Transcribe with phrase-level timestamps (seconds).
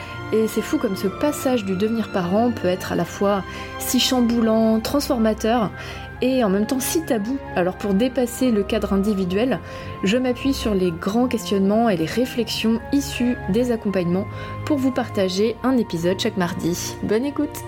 [0.33, 3.43] Et c'est fou comme ce passage du devenir parent peut être à la fois
[3.79, 5.71] si chamboulant, transformateur
[6.21, 7.37] et en même temps si tabou.
[7.55, 9.59] Alors pour dépasser le cadre individuel,
[10.03, 14.27] je m'appuie sur les grands questionnements et les réflexions issues des accompagnements
[14.65, 16.95] pour vous partager un épisode chaque mardi.
[17.03, 17.63] Bonne écoute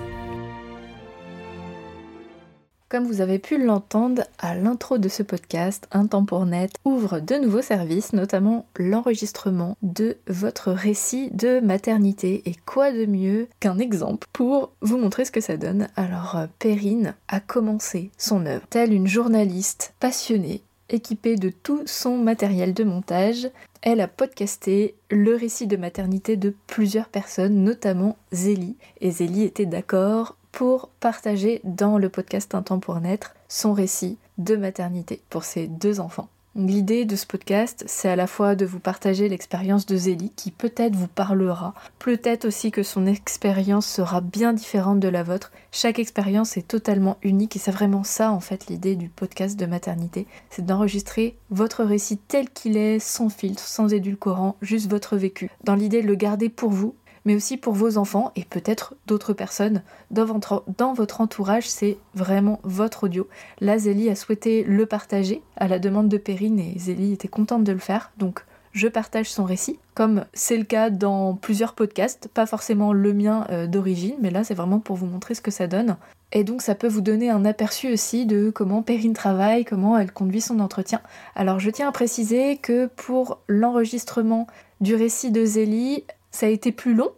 [2.93, 7.19] comme vous avez pu l'entendre à l'intro de ce podcast, Un temps pour net ouvre
[7.19, 12.43] de nouveaux services, notamment l'enregistrement de votre récit de maternité.
[12.45, 16.45] Et quoi de mieux qu'un exemple pour vous montrer ce que ça donne Alors, euh,
[16.59, 22.83] Perrine a commencé son œuvre, telle une journaliste passionnée équipée de tout son matériel de
[22.83, 23.49] montage,
[23.81, 28.77] elle a podcasté le récit de maternité de plusieurs personnes, notamment Zélie.
[29.01, 34.17] Et Zélie était d'accord pour partager dans le podcast Un temps pour naître son récit
[34.37, 36.29] de maternité pour ses deux enfants.
[36.55, 40.51] L'idée de ce podcast, c'est à la fois de vous partager l'expérience de Zélie qui
[40.51, 45.51] peut-être vous parlera, peut-être aussi que son expérience sera bien différente de la vôtre.
[45.71, 49.65] Chaque expérience est totalement unique et c'est vraiment ça en fait l'idée du podcast de
[49.65, 55.49] maternité, c'est d'enregistrer votre récit tel qu'il est, sans filtre, sans édulcorant, juste votre vécu.
[55.63, 56.93] Dans l'idée de le garder pour vous
[57.25, 61.69] mais aussi pour vos enfants et peut-être d'autres personnes dans votre, entourage.
[61.69, 63.27] C'est vraiment votre audio.
[63.61, 67.63] Là, Zélie a souhaité le partager à la demande de Perrine et Zélie était contente
[67.63, 68.11] de le faire.
[68.17, 73.13] Donc, je partage son récit, comme c'est le cas dans plusieurs podcasts, pas forcément le
[73.13, 75.95] mien euh, d'origine, mais là c'est vraiment pour vous montrer ce que ça donne.
[76.31, 80.11] Et donc ça peut vous donner un aperçu aussi de comment Perrine travaille, comment elle
[80.11, 81.01] conduit son entretien.
[81.35, 84.47] Alors je tiens à préciser que pour l'enregistrement
[84.81, 87.11] du récit de Zélie, ça a été plus long.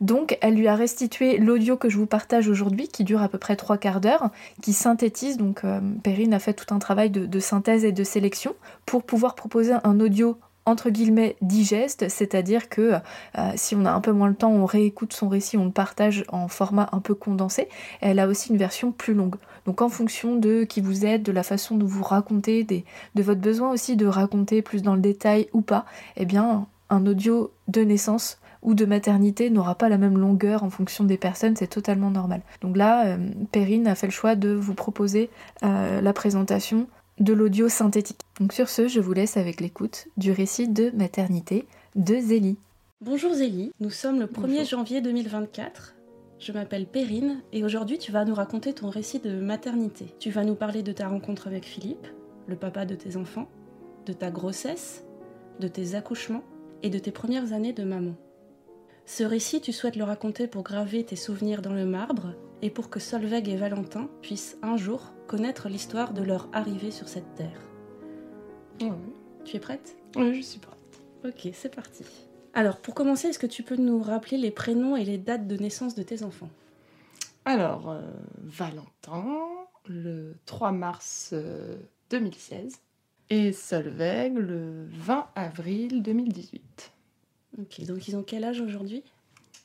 [0.00, 3.38] Donc elle lui a restitué l'audio que je vous partage aujourd'hui, qui dure à peu
[3.38, 7.40] près trois quarts d'heure, qui synthétise, donc euh, Perrine a fait tout un travail de,
[7.40, 13.50] synthèse et de sélection pour pouvoir proposer un audio entre guillemets digeste, c'est-à-dire que euh,
[13.56, 16.24] si on a un peu moins le temps, on réécoute son récit, on le partage
[16.28, 17.68] en format un peu condensé.
[18.00, 19.36] Elle a aussi une version plus longue.
[19.66, 23.40] Donc en fonction de qui vous êtes, de la façon dont vous racontez, de votre
[23.40, 25.84] besoin aussi de raconter plus dans le détail ou pas,
[26.16, 30.70] eh bien un audio de naissance ou de maternité n'aura pas la même longueur en
[30.70, 32.42] fonction des personnes, c'est totalement normal.
[32.60, 33.18] Donc là, euh,
[33.50, 35.30] Perrine a fait le choix de vous proposer
[35.62, 36.86] euh, la présentation
[37.18, 38.20] de l'audio synthétique.
[38.40, 42.56] Donc sur ce, je vous laisse avec l'écoute du récit de maternité de Zélie.
[43.00, 45.96] Bonjour Zélie, nous sommes le 1er janvier 2024.
[46.38, 50.06] Je m'appelle Perrine et aujourd'hui tu vas nous raconter ton récit de maternité.
[50.18, 52.06] Tu vas nous parler de ta rencontre avec Philippe,
[52.46, 53.48] le papa de tes enfants,
[54.06, 55.04] de ta grossesse,
[55.60, 56.42] de tes accouchements
[56.82, 58.14] et de tes premières années de maman.
[59.04, 62.88] Ce récit, tu souhaites le raconter pour graver tes souvenirs dans le marbre et pour
[62.88, 67.60] que Solveig et Valentin puissent un jour connaître l'histoire de leur arrivée sur cette terre.
[69.44, 69.96] Tu es prête?
[70.16, 71.02] Oui, je suis prête.
[71.24, 72.04] Ok, c'est parti.
[72.54, 75.56] Alors, pour commencer, est-ce que tu peux nous rappeler les prénoms et les dates de
[75.56, 76.50] naissance de tes enfants?
[77.44, 78.02] Alors, euh,
[78.38, 79.48] Valentin,
[79.86, 81.34] le 3 mars
[82.10, 82.76] 2016
[83.30, 86.92] et Solveig le 20 avril 2018.
[87.58, 89.02] Ok, donc ils ont quel âge aujourd'hui?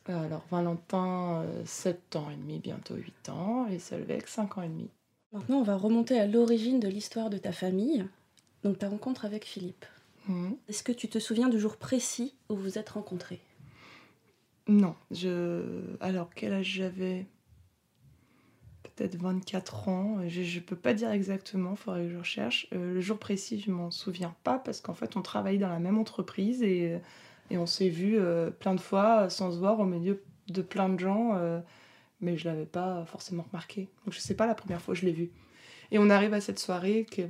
[0.06, 4.89] Alors Valentin, 7 ans et demi, bientôt 8 ans, et Solveig, 5 ans et demi.
[5.34, 8.06] Maintenant, on va remonter à l'origine de l'histoire de ta famille,
[8.63, 9.86] donc ta rencontre avec Philippe.
[10.28, 10.56] Mhm.
[10.68, 13.42] Est-ce que tu te souviens du jour précis où vous êtes rencontrés?
[14.68, 15.95] Non, je.
[16.00, 17.25] Alors, quel âge j'avais?
[18.83, 20.18] Peut-être 24 ans.
[20.28, 22.68] Je, je peux pas dire exactement, il faudrait que je recherche.
[22.74, 25.80] Euh, le jour précis, je m'en souviens pas parce qu'en fait, on travaillait dans la
[25.80, 27.00] même entreprise et,
[27.50, 30.90] et on s'est vu euh, plein de fois sans se voir au milieu de plein
[30.90, 31.60] de gens, euh,
[32.22, 33.88] mais je l'avais pas forcément remarqué.
[34.06, 35.32] Donc, je sais pas la première fois que je l'ai vu.
[35.92, 37.24] Et on arrive à cette soirée qui,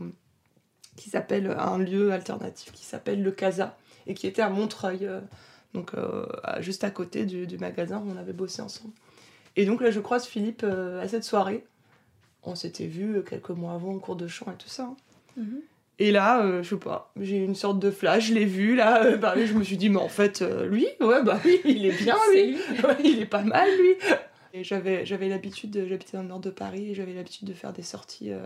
[0.97, 3.77] qui s'appelle un lieu alternatif qui s'appelle le Casa
[4.07, 5.21] et qui était à Montreuil, euh,
[5.73, 6.25] donc euh,
[6.59, 8.93] juste à côté du, magasin où on avait bossé ensemble.
[9.55, 11.65] Et donc là, je croise Philippe euh, à cette soirée.
[12.43, 14.83] On s'était vu quelques mois avant en cours de chant et tout ça.
[14.83, 14.95] hein.
[15.99, 18.75] Et là, euh, je sais pas, j'ai eu une sorte de flash, je l'ai vu
[18.75, 21.59] là, euh, bah, je me suis dit, mais en fait, euh, lui, ouais, bah oui,
[21.65, 22.55] il est bien, lui.
[22.83, 23.93] Ouais, il est pas mal, lui.
[24.53, 27.73] Et j'avais, l'habitude, de- j'habitais dans le nord de Paris, et j'avais l'habitude de faire
[27.73, 28.39] des sorties euh,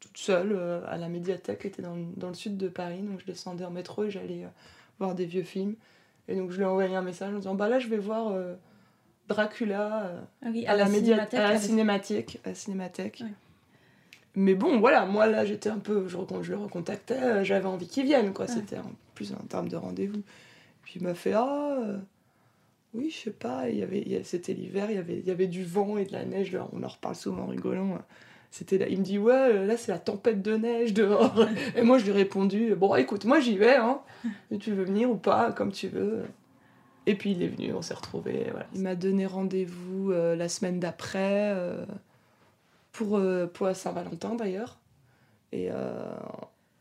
[0.00, 3.00] toute seule euh, à la médiathèque, qui était dans, le- dans le sud de Paris.
[3.02, 4.46] Donc je descendais en métro et j'allais
[4.98, 5.74] voir des vieux films.
[6.28, 8.32] Et donc je lui ai envoyé un message en disant, bah là, je vais voir
[9.28, 10.12] Dracula
[10.42, 12.38] Ah oui, à, la, média- cinémathèque, à la cinémathèque.
[12.44, 13.18] À la cinémathèque.
[13.22, 13.32] Ouais.
[14.36, 18.04] Mais bon, voilà, moi là, j'étais un peu, je, le recontactais, euh, j'avais envie qu'il
[18.04, 18.44] vienne, quoi.
[18.44, 18.52] Ouais.
[18.52, 20.22] C'était en plus en termes de rendez-vous.
[20.82, 21.98] Puis il m'a fait, ah, euh,
[22.94, 25.46] oui, je sais pas, il y avait, c'était l'hiver, il y avait, il y avait
[25.46, 27.98] du vent et de la neige, là, on en reparle souvent en rigolant.
[28.50, 31.46] C'était là, il me dit, ouais, euh, là, c'est la tempête de neige dehors.
[31.76, 34.00] et moi, je lui ai répondu, bon, écoute, moi, j'y vais, hein.
[34.60, 36.24] Tu veux venir ou pas, comme tu veux.
[37.06, 38.48] Et puis il est venu, on s'est retrouvés.
[38.50, 38.66] Voilà.
[38.74, 41.86] Il m'a donné rendez-vous euh, la semaine d'après euh,
[42.96, 44.78] pour, euh, pour la Saint-Valentin d'ailleurs.
[45.52, 46.14] Et, euh,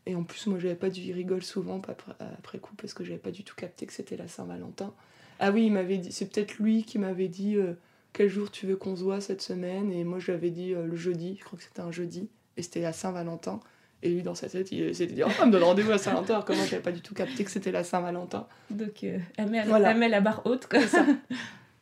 [0.06, 3.04] et en plus, moi, j'avais pas dû, il rigole souvent après, après coup parce que
[3.04, 4.94] j'avais pas du tout capté que c'était la Saint-Valentin.
[5.40, 7.74] Ah oui, il m'avait dit, c'est peut-être lui qui m'avait dit euh,
[8.14, 9.92] quel jour tu veux qu'on se voit cette semaine.
[9.92, 12.30] Et moi, je lui avais dit le jeudi, je crois que c'était un jeudi.
[12.56, 13.60] Et c'était la Saint-Valentin.
[14.02, 16.46] Et lui, dans sa tête, il s'était dit, oh, elle me donne rendez-vous à Saint-Valentin.
[16.48, 18.48] Moi, j'avais pas du tout capté que c'était la Saint-Valentin.
[18.70, 19.92] Donc, elle, met, Voilà.
[19.92, 20.66] elle met la barre haute.
[20.72, 21.06] C'est ça.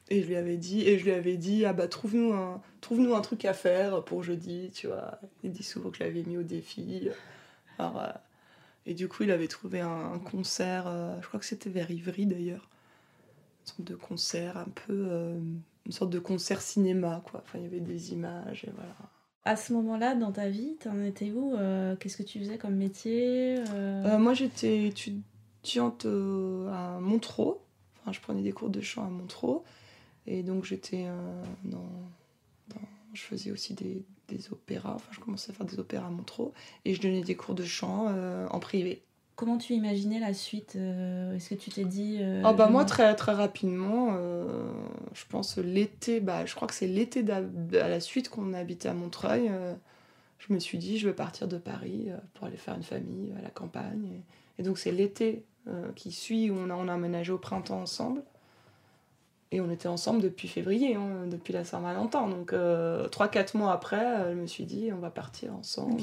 [0.09, 3.15] Et je lui avais dit, et je lui avais dit, ah bah trouve-nous un, trouve-nous
[3.15, 5.19] un truc à faire pour jeudi, tu vois.
[5.43, 7.09] Il dit souvent que je l'avais mis au défi.
[7.79, 8.11] Alors, euh,
[8.85, 11.89] et du coup, il avait trouvé un, un concert, euh, je crois que c'était vers
[11.89, 12.69] Ivry d'ailleurs,
[13.61, 15.39] une sorte de concert un peu, euh,
[15.85, 17.41] une sorte de concert cinéma, quoi.
[17.45, 18.95] Enfin, il y avait des images, et voilà.
[19.45, 21.55] À ce moment-là, dans ta vie, t'en étais où
[21.99, 23.61] Qu'est-ce que tu faisais comme métier
[24.17, 27.57] moi, j'étais étudiante à Montreux.
[27.99, 29.61] Enfin, je prenais des cours de chant à Montreux.
[30.27, 31.89] Et donc, j'étais euh, dans,
[32.69, 34.93] dans- Je faisais aussi des, des opéras.
[34.95, 36.51] Enfin, je commençais à faire des opéras à Montreux.
[36.85, 39.03] Et je donnais des cours de chant euh, en privé.
[39.35, 42.19] Comment tu imaginais la suite Euh, Est-ce que tu t'es dit...
[42.21, 44.71] euh, Ah bah moi très très rapidement, euh,
[45.15, 48.93] je pense l'été, bah je crois que c'est l'été à la suite qu'on habitait à
[48.93, 49.73] Montreuil, euh,
[50.37, 53.41] je me suis dit je veux partir de Paris pour aller faire une famille à
[53.41, 54.21] la campagne.
[54.59, 55.43] Et, donc c'est l'été
[55.95, 58.21] qui suit où on a, on a emménagé au printemps ensemble.
[59.53, 62.27] Et on était ensemble depuis février, hein, depuis la Saint-Valentin.
[62.27, 66.01] Donc 3-4 mois après, euh, je me suis dit on va partir ensemble.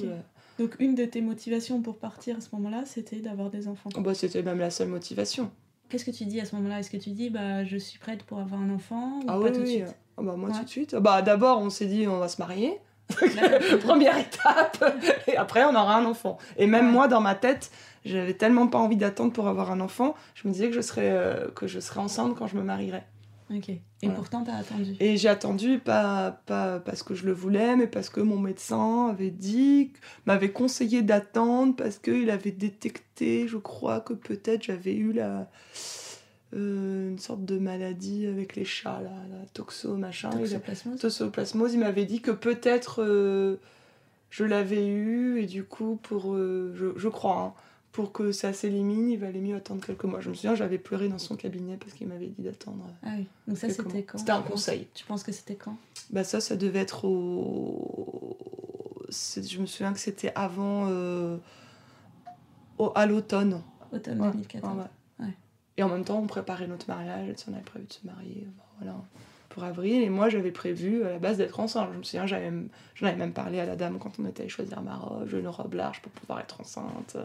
[0.59, 3.89] Donc, une de tes motivations pour partir à ce moment-là, c'était d'avoir des enfants.
[3.99, 5.51] Bah, C'était même la seule motivation.
[5.89, 6.79] Qu'est-ce que tu dis à ce moment-là?
[6.81, 9.39] Est-ce que tu dis, bah, je suis prête pour avoir un enfant ou Ah pas
[9.39, 9.77] oui, tout de oui.
[9.77, 9.97] suite?
[10.19, 10.55] Ah bah moi Ouais.
[10.59, 10.95] tout de suite.
[10.97, 12.79] Bah d'abord on s'est dit on va se marier.
[13.83, 14.85] Première étape.
[15.27, 16.37] Et après on aura un enfant.
[16.59, 16.93] Et même Ouais.
[16.93, 17.71] moi dans ma tête,
[18.05, 21.11] j'avais tellement pas envie d'attendre pour avoir un enfant, je me disais que je serais
[21.11, 23.07] euh, que je serais enceinte quand je me marierais.
[23.53, 23.69] Ok.
[23.69, 24.15] Et Voilà.
[24.15, 24.95] pourtant, t'as attendu.
[25.01, 29.09] Et j'ai attendu pas pas parce que je le voulais, mais parce que mon médecin
[29.09, 29.93] avait dit
[30.27, 35.51] m'avait conseillé d'attendre parce qu'il avait détecté, je crois que peut-être j'avais eu la
[36.55, 40.31] euh, une sorte de maladie avec les chats là, la toxo machin.
[40.31, 43.57] Toxoplasmose toxoplasmose, il m'avait dit que peut-être euh,
[44.31, 47.61] je l'avais eu et du coup pour euh, je, je crois hein,
[47.93, 51.09] pour que ça s'élimine il valait mieux attendre quelques mois je me souviens j'avais pleuré
[51.09, 53.27] dans son cabinet parce qu'il m'avait dit d'attendre euh, Ah oui.
[53.49, 55.77] Donc ça, c'était quand c'était un conseil Tu penses que c'était quand?
[56.11, 58.37] Bah ça ça devait être au
[59.11, 61.37] je me souviens que c'était avant euh,
[62.79, 63.61] au- à l'automne
[63.93, 64.77] Automne Ouais, 2014.
[64.77, 64.83] ouais,
[65.19, 65.27] ouais.
[65.27, 65.35] Ouais.
[65.77, 68.63] Et en même temps, on préparait notre mariage, on avait prévu de se marier bon,
[68.79, 68.97] voilà,
[69.49, 70.01] pour avril.
[70.03, 71.89] Et moi, j'avais prévu à la base d'être enceinte.
[71.93, 74.43] Je me souviens, j'avais même- j'en avais même parlé à la dame quand on était
[74.43, 75.29] allé choisir ma robe.
[75.33, 77.17] Une robe large pour pouvoir être enceinte.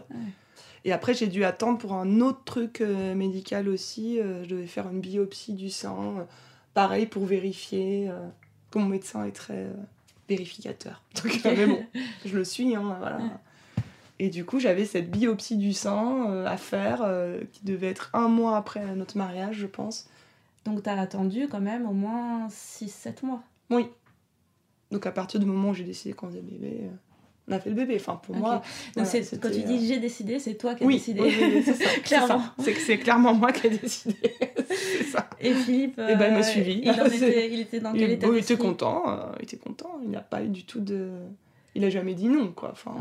[0.86, 4.18] Et après, j'ai dû attendre pour un autre truc euh, médical aussi.
[4.18, 5.96] Euh, je devais faire une biopsie du sein.
[6.20, 6.24] euh,
[6.72, 8.10] pareil, pour vérifier
[8.70, 9.66] que mon médecin est très,
[10.28, 11.02] vérificateur.
[11.22, 11.84] Donc, mais bon,
[12.24, 13.18] je le suis, hein, voilà.
[14.18, 18.10] Et du coup, j'avais cette biopsie du sein euh, à faire, euh, qui devait être
[18.14, 20.08] un mois après notre mariage, je pense.
[20.64, 23.42] Donc, tu as attendu quand même au moins 6-7 mois?
[23.70, 23.88] Oui.
[24.90, 26.88] Donc, à partir du moment où j'ai décidé qu'on faisait bébé, euh,
[27.48, 27.96] on a fait le bébé.
[28.00, 28.62] Enfin, pour moi.
[28.96, 29.06] Donc,
[29.40, 31.20] quand tu dis j'ai décidé, c'est toi qui as décidé.
[31.20, 31.88] Oui, c'est ça.
[32.04, 32.42] clairement.
[32.58, 34.16] C'est clairement moi qui ai décidé.
[34.68, 35.28] c'est ça.
[35.40, 35.98] Et Philippe.
[35.98, 36.80] Et ben, il m'a suivi.
[36.82, 39.04] Il, était, il, était, dans quel état Il était content.
[39.38, 40.00] il était content.
[40.02, 41.10] Il n'a pas eu du tout de.
[41.74, 42.70] Il a jamais dit non, quoi.
[42.72, 42.94] Enfin,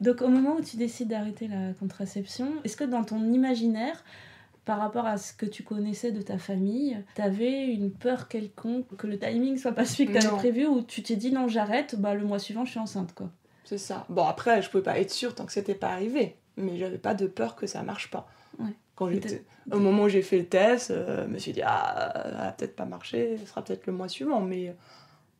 [0.00, 4.02] donc au moment où tu décides d'arrêter la contraception, est-ce que dans ton imaginaire,
[4.64, 9.06] par rapport à ce que tu connaissais de ta famille, t'avais une peur quelconque que
[9.06, 12.14] le timing soit pas celui que t'avais prévu ou tu t'es dit non j'arrête, bah
[12.14, 13.30] le mois suivant je suis enceinte quoi?
[13.64, 14.06] C'est ça.
[14.08, 17.14] Bon après je pouvais pas être sûre tant que c'était pas arrivé, mais j'avais pas
[17.14, 18.28] de peur que ça marche pas.
[18.58, 18.74] Ouais.
[18.94, 22.12] Quand j'étais au moment où j'ai fait le test, euh, je me suis dit ah
[22.14, 24.74] ça va peut-être pas marcher, ce sera peut-être le mois suivant, mais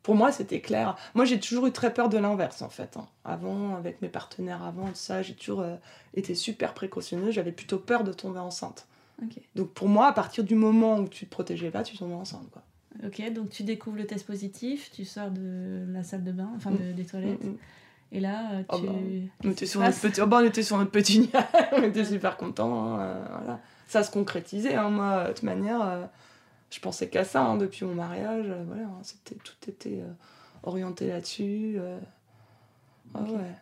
[0.03, 0.97] pour moi, c'était clair.
[1.15, 2.97] Moi, j'ai toujours eu très peur de l'inverse, en fait.
[2.97, 3.07] Hein.
[3.25, 5.77] Avant, avec mes partenaires avant, tout ça, j'ai toujours euh,
[6.15, 7.33] été super précautionneuse.
[7.33, 8.87] J'avais plutôt peur de tomber enceinte.
[9.55, 12.51] Donc, pour moi, à partir du moment où tu te protégeais pas, tu tombais enceinte,
[12.51, 12.63] quoi.
[13.07, 16.71] Ok, donc tu découvres le test positif, tu sors de la salle de bain, enfin
[16.71, 16.93] mm.
[16.95, 17.43] des toilettes.
[17.43, 17.57] Mm, mm.
[18.13, 18.87] Et là, euh, oh, tu.
[18.87, 18.93] bah,
[19.43, 20.21] on, était sur notre petit...
[20.21, 21.31] Oh, bah, on était sur notre petit
[21.73, 22.85] on était super contents.
[22.85, 23.61] Hein, euh, voilà.
[23.89, 26.09] Ça se concrétisait, hein, moi, de toute manière
[26.73, 28.47] je pensais qu'à ça hein, depuis mon mariage.
[28.49, 30.13] Euh, voilà, hein, c'était, tout était euh,
[30.63, 31.77] orienté là-dessus.
[31.79, 31.99] Euh.
[33.15, 33.53] Ah ouais.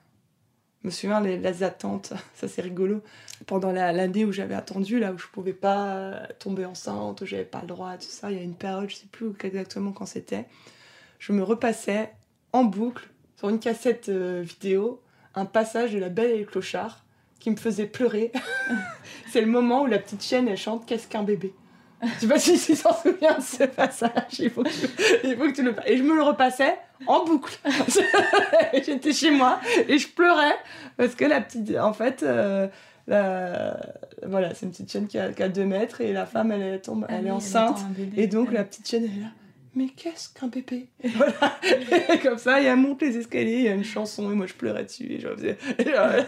[0.82, 3.02] Je me souviens les, les attentes, ça c'est rigolo.
[3.46, 7.60] Pendant l'année où j'avais attendu, là où je pouvais pas tomber enceinte, où j'avais pas
[7.62, 10.46] le droit, tout ça, il y a une période, je sais plus exactement quand c'était,
[11.18, 12.12] je me repassais
[12.52, 15.00] en boucle sur une cassette vidéo
[15.34, 17.04] un passage de La Belle et le Clochard
[17.38, 18.32] qui me faisait pleurer.
[19.32, 21.54] c'est le moment où la petite chienne elle chante Qu'est-ce qu'un bébé?
[22.02, 24.38] Je sais pas si tu s'en souviens de ce passage.
[24.38, 24.86] Il faut, que tu,
[25.24, 27.58] il faut que tu le Et je me le repassais en boucle.
[28.74, 30.56] J'étais chez moi et je pleurais
[30.96, 31.74] parce que la petite.
[31.78, 32.68] En fait, euh,
[33.06, 37.06] voilà, c'est une petite chienne qui a, qui 2 mètres et la femme, elle, tombe,
[37.08, 37.80] elle est enceinte.
[38.16, 39.30] et donc la petite chienne, elle est là.
[39.74, 41.58] Mais qu'est-ce qu'un bébé Voilà.
[42.10, 44.46] Et comme ça, il elle monte les escaliers, il y a une chanson et moi
[44.46, 45.58] je pleurais dessus et je faisais.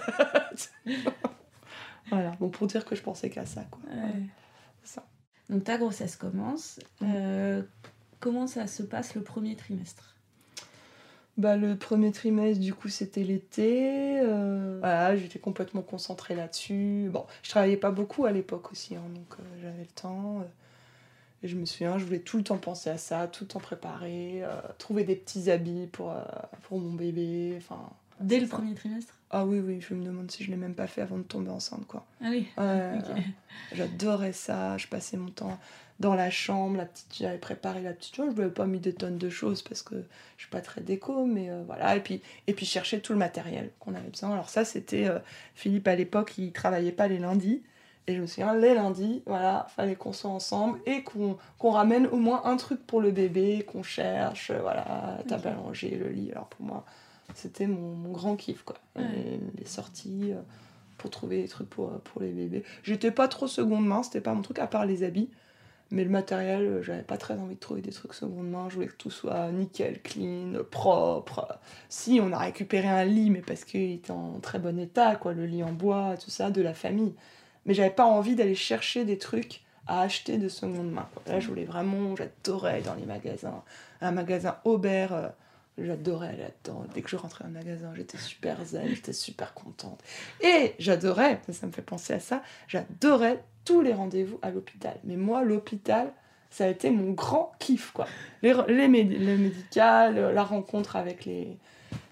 [2.09, 3.81] voilà, bon, pour dire que je pensais qu'à ça, quoi.
[4.85, 5.05] Ça.
[5.49, 6.79] Donc ta grossesse commence.
[7.01, 7.13] Mm.
[7.15, 7.63] Euh,
[8.21, 10.17] comment ça se passe le premier trimestre?
[11.39, 14.21] Bah, le premier trimestre, du coup, c'était l'été.
[14.21, 17.09] Euh, voilà, j'étais complètement concentrée là-dessus.
[17.11, 20.45] Bon, je travaillais pas beaucoup à l'époque aussi, hein, donc euh, j'avais le temps.
[21.43, 23.61] Et je me souviens, je voulais tout le temps penser à ça, tout le temps
[23.61, 24.43] préparer,
[24.79, 26.15] trouver des petits habits pour,
[26.63, 27.55] pour mon bébé.
[27.57, 29.15] Enfin, Dès le premier trimestre?
[29.31, 31.51] Ah oui, oui, je me demande si je l'ai même pas fait avant de tomber
[31.51, 32.07] enceinte, quoi.
[32.23, 32.47] Ah oui
[33.73, 35.59] J'adorais ça, je passais mon temps
[36.01, 38.93] dans la chambre, la petite, j'avais préparé la petite chambre, je n'avais pas mis des
[38.93, 39.95] tonnes de choses parce que
[40.37, 43.19] je suis pas très déco, mais euh, voilà, et puis, et puis chercher tout le
[43.19, 44.33] matériel qu'on avait besoin.
[44.33, 45.19] Alors ça, c'était, euh,
[45.55, 47.63] Philippe à l'époque, il travaillait pas les lundis,
[48.09, 52.17] et je me souviens, les lundis, voilà, fallait qu'on soit ensemble et qu'on ramène au
[52.17, 56.33] moins un truc pour le bébé, qu'on cherche, voilà, table à le lit.
[56.33, 56.85] Alors pour moi,
[57.35, 58.77] c'était mon, mon, grand kiff, quoi.
[58.97, 60.41] Les, sorties euh,
[60.99, 62.65] pour trouver des trucs pour, pour les bébés.
[62.83, 65.31] J'étais pas trop seconde main, c'était pas mon truc, à part les habits.
[65.93, 68.69] Mais le matériel, euh, j'avais pas très envie de trouver des trucs seconde main.
[68.69, 71.59] Je voulais que tout soit nickel, clean, propre.
[71.89, 75.35] Si, on a récupéré un lit, mais parce qu'il était en très bon état, quoi,
[75.35, 77.15] le lit en bois, tout ça, de la famille.
[77.67, 81.09] Mais j'avais pas envie d'aller chercher des trucs à acheter de seconde main.
[81.27, 83.63] Là, je voulais vraiment, j'adorais dans les magasins.
[84.01, 85.29] Un magasin Aubert, euh,
[85.79, 86.85] J'adorais aller là-dedans.
[86.95, 90.03] Dès que je rentrais le magasin, j'étais super zen, j'étais super contente.
[90.43, 94.99] Et j'adorais, ça me fait penser à ça, j'adorais tous les rendez-vous à l'hôpital.
[95.05, 96.13] Mais moi, l'hôpital,
[96.51, 98.07] ça a été mon grand kiff, quoi.
[98.43, 101.57] Les, les, les médicales, la rencontre avec les,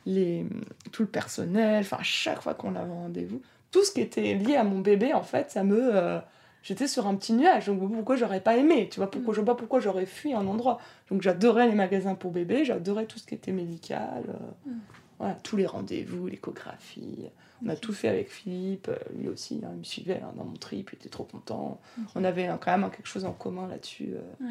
[0.06, 0.46] les,
[0.90, 4.56] tout le personnel, enfin, chaque fois qu'on avait un rendez-vous, tout ce qui était lié
[4.56, 5.96] à mon bébé, en fait, ça me...
[5.96, 6.18] Euh,
[6.62, 7.66] j'étais sur un petit nuage.
[7.66, 9.36] Donc pourquoi j'aurais pas aimé Tu vois, pourquoi, mm.
[9.36, 10.78] je vois pas pourquoi j'aurais fui un endroit?
[11.10, 14.24] Donc j'adorais les magasins pour bébés, j'adorais tout ce qui était médical.
[14.28, 14.78] Euh, mm.
[15.18, 17.26] Voilà, tous les rendez-vous, l'échographie.
[17.62, 20.44] On a tout fait avec Philippe, euh, lui aussi, hein, il me suivait hein, dans
[20.44, 21.78] mon trip, il était trop content.
[22.14, 24.14] On avait quand même quelque chose en commun là-dessus.
[24.14, 24.46] Euh,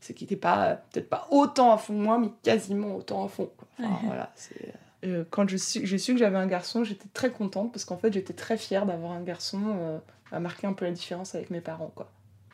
[0.00, 3.50] c'est qu'il n'était pas, peut-être pas autant à fond moi, mais quasiment autant à fond.
[3.78, 4.72] Enfin, voilà, c'est
[5.30, 8.34] quand je j'ai su que j'avais un garçon, j'étais très contente parce qu'en fait, j'étais
[8.34, 10.00] très fière d'avoir un garçon
[10.32, 12.10] a marqué un peu la différence avec mes parents, quoi.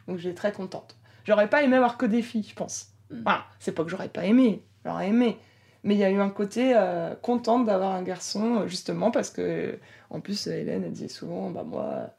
[0.08, 0.96] Donc j'étais très contente.
[1.24, 2.88] J'aurais pas aimé avoir que des filles, je pense.
[3.10, 3.22] Mm.
[3.22, 5.38] Voilà, c'est pas que j'aurais pas aimé, j'aurais aimé.
[5.84, 9.30] Mais il y a eu un côté euh, contente d'avoir un garçon, euh, justement, parce
[9.30, 9.78] que,
[10.10, 12.10] en plus, Hélène, elle disait souvent, bah moi,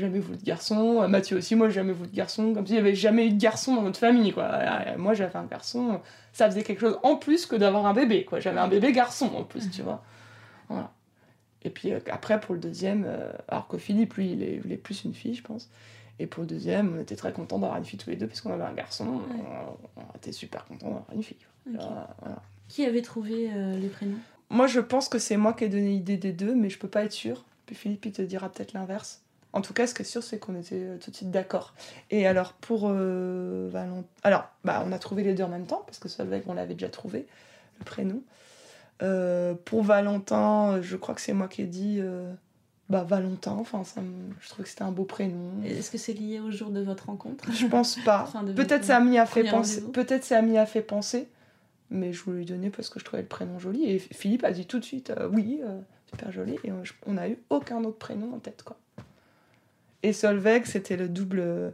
[0.00, 1.06] jamais voulu de garçon.
[1.08, 2.54] Mathieu aussi, moi, j'ai jamais voulu de garçon.
[2.54, 4.50] Comme s'il n'y avait jamais eu de garçon dans notre famille, quoi.
[4.96, 6.00] Moi, j'avais un garçon,
[6.32, 8.40] ça faisait quelque chose en plus que d'avoir un bébé, quoi.
[8.40, 10.02] J'avais un bébé garçon en plus, tu vois.
[10.68, 10.90] Voilà.
[11.64, 13.06] Et puis après, pour le deuxième,
[13.48, 15.70] alors que Philippe, lui, il est, plus une fille, je pense.
[16.18, 18.52] Et pour le deuxième, on était très contents d'avoir une fille tous les deux, puisqu'on
[18.52, 19.20] avait un garçon.
[19.96, 21.38] On, était super contents d'avoir une fille.
[22.68, 24.18] Qui avait trouvé les prénoms?
[24.52, 26.88] Moi, je pense que c'est moi qui ai donné l'idée des deux, mais je peux
[26.88, 27.42] pas être sûre.
[27.64, 29.21] Puis Philippe, il te dira peut-être l'inverse.
[29.52, 31.74] En tout cas, ce qui est sûr, c'est qu'on était euh, tout de suite d'accord.
[32.10, 34.06] Et alors, pour euh, Valentin.
[34.22, 36.74] Alors, bah, on a trouvé les deux en même temps, parce que Solveig, on l'avait
[36.74, 37.26] déjà trouvé,
[37.78, 38.22] le prénom.
[39.02, 42.00] Euh, pour Valentin, je crois que c'est moi qui ai dit.
[42.88, 44.00] bah, Valentin, enfin, ça
[44.40, 45.62] je trouve que c'était un beau prénom.
[45.64, 47.52] Est-ce que c'est lié au jour de votre rencontre?
[47.52, 48.30] Je pense pas.
[48.56, 49.82] Peut-être ça a fait penser.
[49.92, 51.28] Peut-être ça a fait penser.
[51.90, 53.84] Mais je voulais lui donner parce que je trouvais le prénom joli.
[53.84, 55.60] Et Philippe a dit tout de suite oui,
[56.08, 56.56] super joli.
[56.64, 56.72] Et
[57.04, 58.78] on n'a eu aucun autre prénom en tête, quoi.
[60.02, 61.72] Et Solveig, c'était le double,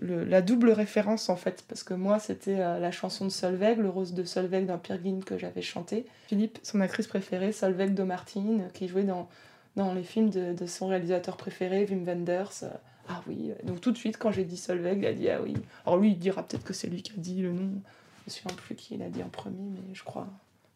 [0.00, 3.88] la double référence en fait, parce que moi, c'était euh, la chanson de Solveig, le
[3.88, 6.06] rose de Solveig d'un Pirguin que j'avais chanté.
[6.28, 9.28] Philippe, son actrice préférée, Solveig de Martin, qui jouait dans,
[9.76, 12.62] dans les films de, son réalisateur préféré, Wim Wenders.
[12.62, 12.70] Euh,
[13.08, 15.54] ah oui, donc tout de suite, quand j'ai dit Solveig, il a dit ah oui.
[15.86, 17.56] Alors lui, il dira peut-être que c'est lui qui a dit le nom.
[17.58, 17.70] Je ne
[18.26, 20.28] me souviens plus qui il a dit en premier, mais je crois,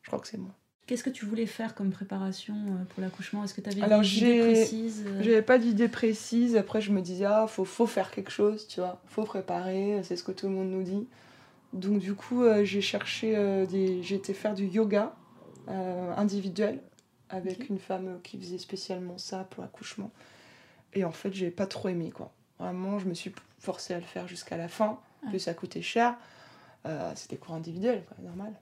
[0.02, 0.54] je crois que c'est moi.
[0.86, 3.44] Qu'est-ce que tu voulais faire comme préparation euh, pour l'accouchement?
[3.44, 5.22] Est-ce que tu avais Alors, des idées précises euh?
[5.22, 6.56] J'avais pas d'idée précise.
[6.56, 9.00] Après, je me disais, ah, faut, faut faire quelque chose, tu vois.
[9.06, 11.06] Faut préparer, c'est ce que tout le monde nous dit.
[11.72, 13.32] Donc, du coup, euh, j'ai cherché
[13.70, 14.02] des.
[14.02, 15.14] J'ai été faire du yoga
[15.68, 16.80] individuel
[17.30, 20.10] avec une femme qui faisait spécialement ça pour l'accouchement.
[20.94, 22.32] Et en fait, j'ai pas trop aimé, quoi.
[22.58, 24.98] Vraiment, je me suis forcée à le faire jusqu'à la fin.
[25.24, 26.16] En plus, ça coûtait cher.
[27.14, 28.52] C'était cours individuel, quoi, normal.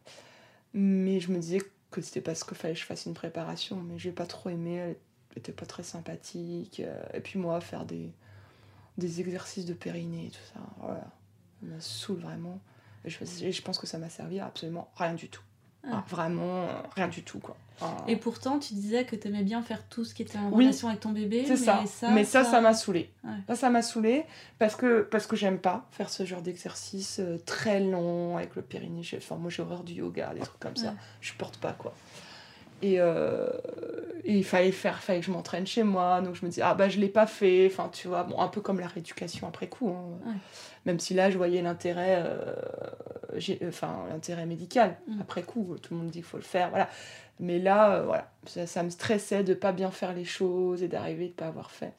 [0.75, 1.61] Mais je me disais
[1.91, 4.77] que c'était parce qu'il fallait que je fasse une préparation, mais j'ai pas trop aimé,
[4.77, 4.97] elle
[5.37, 6.81] était pas très sympathique.
[6.81, 8.13] Euh, et puis moi, faire des,
[8.99, 11.01] exercices de périnée et tout ça, voilà,
[11.61, 12.61] ça me saoule vraiment.
[13.05, 15.43] Et je, pense que ça m'a servi absolument rien du tout.
[15.89, 16.05] Ah.
[16.09, 17.57] vraiment, rien du tout, quoi.
[18.07, 20.89] Et pourtant, tu disais que tu aimais bien faire tout ce qui était en relation
[20.89, 21.45] avec ton bébé.
[21.47, 21.83] C'est ça.
[22.13, 23.11] Mais ça, ça m'a saoulé.
[23.47, 24.25] Ça, ça m'a saoulé
[24.59, 28.63] parce que, parce que j'aime pas faire ce genre d'exercice euh, très long avec le
[28.63, 29.03] périnée.
[29.17, 30.95] Enfin, moi, j'ai horreur du yoga, des trucs comme ça.
[31.21, 31.95] Je porte pas, quoi.
[32.85, 33.49] Euh,
[34.25, 36.21] et, il fallait faire, fallait que je m'entraîne chez moi.
[36.21, 37.67] Donc je me dis, ah bah je l'ai pas fait.
[37.67, 39.91] Enfin, tu vois, bon, un peu comme la rééducation après coup.
[39.91, 40.35] Hein.
[40.87, 42.55] Même si là, je voyais l'intérêt, euh,
[43.69, 44.97] enfin, l'intérêt médical.
[45.07, 45.21] Mm.
[45.21, 46.71] Après coup, tout le monde dit qu'il faut le faire.
[46.71, 46.89] Voilà.
[47.39, 51.29] Mais là, euh, voilà, ça, me stressait de pas bien faire les choses et d'arriver
[51.29, 51.95] de pas avoir fait.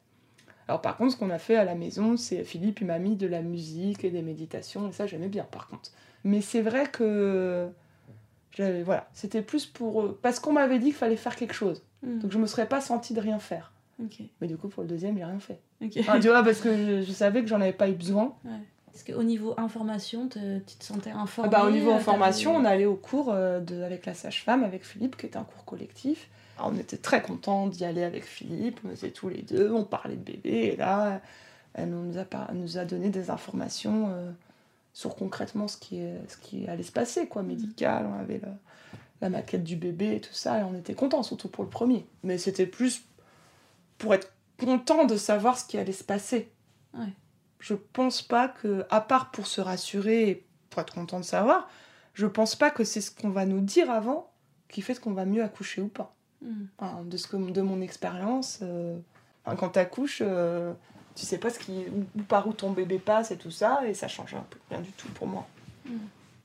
[0.68, 3.16] Alors par contre, ce qu'on a fait à la maison, c'est Philippe, il m'a mis
[3.16, 4.88] de la musique et des méditations.
[4.88, 5.90] Et ça, j'aimais bien par contre.
[6.24, 7.68] Mais c'est vrai que
[8.58, 11.82] voilà, c'était plus pour parce qu'on m'avait dit qu'il fallait faire quelque chose.
[12.02, 12.18] Hmm.
[12.18, 13.72] Donc je me serais pas sentie de rien faire.
[14.40, 15.60] Mais du coup pour le deuxième, j'ai rien fait.
[15.88, 18.34] tu vois parce que je, savais que j'en avais pas eu besoin.
[18.44, 18.50] Ouais.
[18.94, 22.84] Est-ce qu'au niveau information, tu te sentais informée bah, Au niveau euh, information, on allait
[22.84, 26.28] au cours euh, de, avec la sage-femme, avec Philippe, qui était un cours collectif.
[26.58, 30.16] on était très contents d'y aller avec Philippe, on était tous les deux, on parlait
[30.16, 31.22] de bébé, et là,
[31.72, 34.30] elle nous a, nous a donné des informations euh,
[34.92, 38.06] sur concrètement ce qui, ce qui allait se passer, quoi, médical.
[38.06, 38.40] On avait
[39.20, 42.06] la, maquette du bébé et tout ça, et on était contents, surtout pour le premier.
[42.24, 43.02] Mais c'était plus
[43.98, 46.50] pour être content de savoir ce qui allait se passer.
[47.60, 51.68] Je pense pas que, à part pour se rassurer et pour être content de savoir,
[52.14, 54.32] je pense pas que c'est ce qu'on va nous dire avant
[54.68, 56.14] qui fait qu'on va mieux accoucher ou pas.
[56.40, 57.08] Hmm.
[57.08, 58.98] de, ce que, de mon expérience, euh,
[59.44, 60.72] quand tu accouches, euh,
[61.14, 61.84] tu sais pas ce qui,
[62.16, 64.80] où, par où ton bébé passe et tout ça, et ça change un peu, rien
[64.80, 65.46] du tout pour moi.
[65.86, 65.96] Hmm.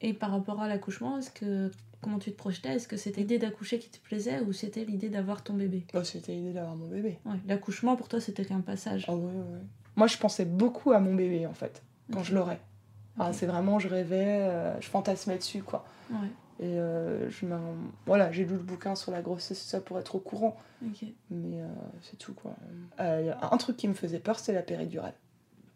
[0.01, 2.69] Et par rapport à l'accouchement, est-ce que comment tu te projetais?
[2.75, 5.85] Est-ce que c'était l'idée d'accoucher qui te plaisait ou c'était l'idée d'avoir ton bébé?
[5.93, 7.17] Oh, C'était l'idée d'avoir mon bébé.
[7.47, 9.05] L'accouchement pour toi c'était qu'un passage.
[9.07, 9.13] Ah
[9.95, 11.81] Moi je pensais beaucoup à mon bébé en fait,
[12.13, 12.59] quand je l'aurais.
[13.33, 15.85] c'est vraiment, je rêvais, euh, je fantasmais dessus quoi.
[16.59, 17.45] Et euh, je
[18.05, 20.57] voilà, j'ai lu le bouquin sur la grossesse, ça pour être au courant.
[21.29, 21.67] Mais euh,
[22.01, 22.55] c'est tout quoi.
[22.99, 25.13] Euh, un truc qui me faisait peur, c'est la péridurale.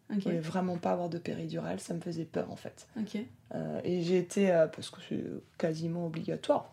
[0.09, 2.87] Je Je voulais vraiment pas avoir de péridurale, ça me faisait peur en fait.
[3.83, 5.23] et j'ai été, parce que c'est
[5.57, 6.69] quasiment obligatoire,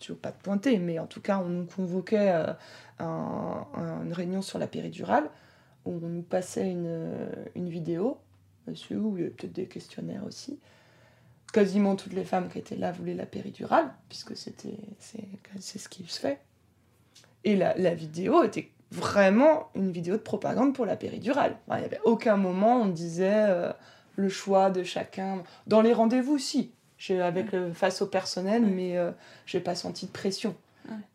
[0.00, 2.58] toujours pas te pointer, mais en tout cas, on nous convoquait à
[2.98, 5.30] une réunion sur la péridurale
[5.86, 7.08] où on nous passait une,
[7.54, 8.18] une vidéo
[8.66, 10.58] dessus, où il y avait peut-être des questionnaires aussi
[11.54, 16.04] quasiment toutes les femmes qui étaient là voulaient la péridurale, puisque c'était c'est ce qui
[16.06, 16.40] se fait.
[17.44, 21.56] Et la, la, vidéo était vraiment une vidéo de propagande pour la péridurale.
[21.70, 23.72] il n'y avait aucun moment où on disait euh,
[24.16, 25.42] le choix de chacun.
[25.68, 26.72] Dans les rendez-vous, si,
[27.10, 29.12] avec le, face au personnel, mais euh,
[29.46, 30.56] je n'ai pas senti de pression.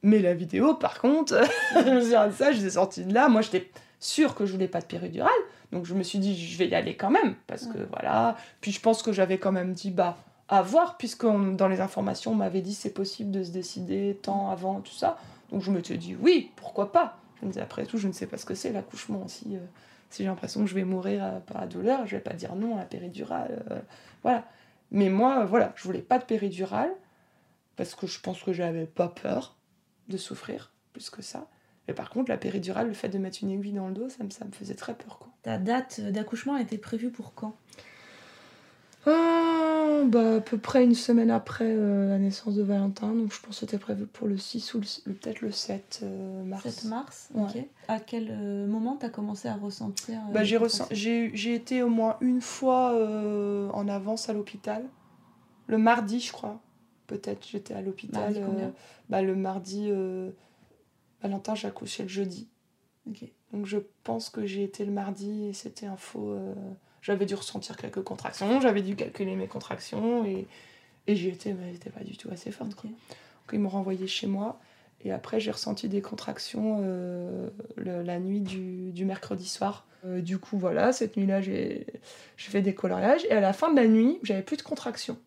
[0.02, 1.40] Mais la vidéo, par contre,
[1.74, 3.28] ça, je suis sortie de là.
[3.28, 5.32] Moi, j'étais sûre que je voulais pas de péridurale,
[5.72, 8.38] Donc je me suis dit, je vais y aller quand même, parce que voilà.
[8.62, 10.18] Puis je pense que j'avais quand même dit, bah,
[10.50, 14.50] à voir, puisque dans les informations, on m'avait dit c'est possible de se décider tant
[14.50, 15.18] avant, tout ça.
[15.52, 17.18] Donc je me suis dit, oui, pourquoi pas?
[17.40, 19.28] Je me disais, après tout, je ne sais pas ce que c'est l'accouchement.
[19.28, 19.60] Si, euh,
[20.10, 22.56] si j'ai l'impression que je vais mourir euh, par la douleur, je vais pas dire
[22.56, 23.64] non à la péridurale.
[23.72, 23.80] Euh,
[24.24, 24.44] voilà.
[24.92, 26.92] Mais moi, voilà, je voulais pas de péridurale,
[27.76, 29.56] parce que je pense que j'avais pas peur
[30.08, 31.48] de souffrir plus que ça.
[31.88, 34.24] Mais par contre, la péridurale, le fait de mettre une aiguille dans le dos, ça
[34.24, 35.20] me, ça me faisait très peur.
[35.20, 35.30] Quoi.
[35.44, 37.56] Ta date d'accouchement était prévue pour quand?
[40.02, 43.14] Ah, bah, À peu près une semaine après euh, la naissance de Valentin.
[43.14, 46.64] Donc je pense que c'était prévu pour le 6 ou peut-être le 7 euh, mars.
[46.64, 47.66] 7 mars, ok.
[47.88, 50.60] À quel euh, moment tu as commencé à ressentir bah, j'ai,
[51.34, 52.94] j'ai, été au moins une fois
[53.74, 54.86] en avance à l'hôpital.
[55.68, 56.62] Le mardi, je crois.
[57.08, 58.34] Peut-être j'étais à l'hôpital.
[59.10, 59.92] bah, le mardi,
[61.22, 62.50] Valentin, j'ai accouché le jeudi.
[63.52, 66.38] Donc je pense que j'ai été le mardi et c'était un faux
[67.02, 70.48] j'avais dû ressentir quelques contractions, j'avais dû calculer mes contractions et,
[71.08, 72.72] et j'y étais, mais elle pas du tout assez forte.
[72.72, 72.94] Donc
[73.54, 74.60] ils m'ont renvoyé chez moi.
[75.04, 79.88] Et après, j'ai ressenti des contractions euh, la nuit du, du mercredi soir.
[80.06, 81.86] Euh, du coup, voilà, cette nuit-là, j'ai
[82.36, 83.26] fait des coloriages.
[83.26, 85.18] Et à la fin de la nuit, j'avais plus de contractions.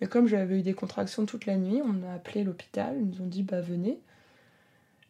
[0.00, 2.96] Et comme j'avais eu des contractions toute la nuit, on a appelé l'hôpital.
[3.00, 3.98] Ils nous ont dit, bah venez.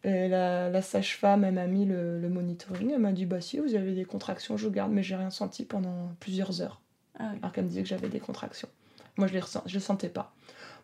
[0.03, 2.91] Et la, sage-femme, elle m'a mis le, monitoring.
[2.91, 5.65] Elle m'a dit Bah, si vous avez des contractions, je garde, mais j'ai rien senti
[5.65, 6.81] pendant plusieurs heures.
[7.19, 8.69] Ah Alors qu'elle me disait que j'avais des contractions.
[9.17, 10.33] Moi, je ne je les sentais pas.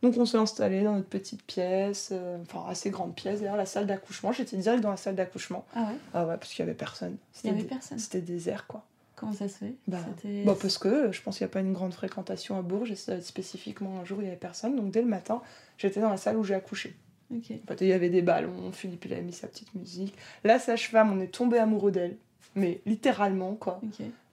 [0.01, 3.65] Donc, on s'est installé dans notre petite pièce, euh, enfin, assez grande pièce, d'ailleurs, la
[3.65, 4.33] salle d'accouchement.
[4.33, 5.65] J'étais direct dans la salle d'accouchement.
[5.73, 7.15] Ah ouais Ah ouais, parce qu'il n'y avait personne.
[7.43, 8.83] Il n'y avait personne C'était désert, quoi.
[9.15, 9.75] Comment ça se fait?
[9.87, 9.99] Bah,
[10.45, 13.21] bah, parce que je pense qu'il n'y a pas une grande fréquentation à Bourges, et
[13.21, 14.75] spécifiquement un jour, il n'y avait personne.
[14.75, 15.41] Donc, dès le matin,
[15.77, 16.97] j'étais dans la salle où j'ai accouché.
[17.33, 20.15] En fait, il y avait des ballons, Philippe il avait mis sa petite musique.
[20.43, 22.17] La sage-femme, on est tombé amoureux d'elle,
[22.55, 23.81] mais littéralement quoi.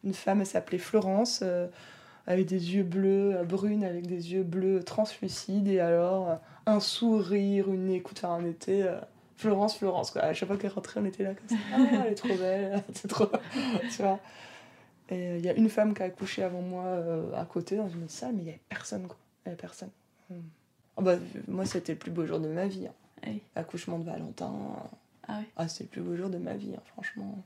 [0.05, 1.69] Une femme, elle s'appelait Florence, euh,
[2.27, 6.35] avec des yeux bleus, euh, brune, avec des yeux bleus translucides, et alors euh,
[6.67, 8.85] un sourire, une écoute, enfin, on était.
[9.37, 10.23] Florence, Florence, quoi.
[10.23, 11.65] À chaque fois qu'elle rentrait, on était là comme ça.
[11.73, 13.27] Ah, elle est trop belle, c'est trop.
[13.91, 14.21] tu vois.
[15.09, 16.85] Et il y a une femme qui a accouché avant moi
[17.37, 19.17] à côté dans une autre salle, mais il n'y avait personne, quoi.
[19.45, 19.91] Il n'y avait personne.
[20.31, 20.41] Hmm.
[20.97, 21.17] Oh bah,
[21.49, 22.87] moi, c'était le plus beau jour de ma vie.
[22.87, 23.33] Hein.
[23.55, 24.53] Accouchement de Valentin.
[25.29, 25.47] Ah, oui.
[25.57, 27.39] ah c'est le plus beau jour de ma vie, hein, franchement.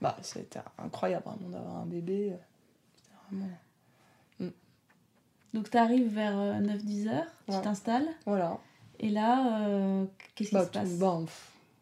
[0.00, 2.34] Bah, c'était incroyable vraiment d'avoir un bébé.
[3.30, 3.48] Vraiment...
[4.40, 4.48] Mm.
[5.54, 8.08] Donc, tu arrives vers 9-10 euh, heures, tu t'installes.
[8.26, 8.58] Voilà.
[8.98, 11.20] Et là, euh, qu'est-ce qui bah, se passe bah,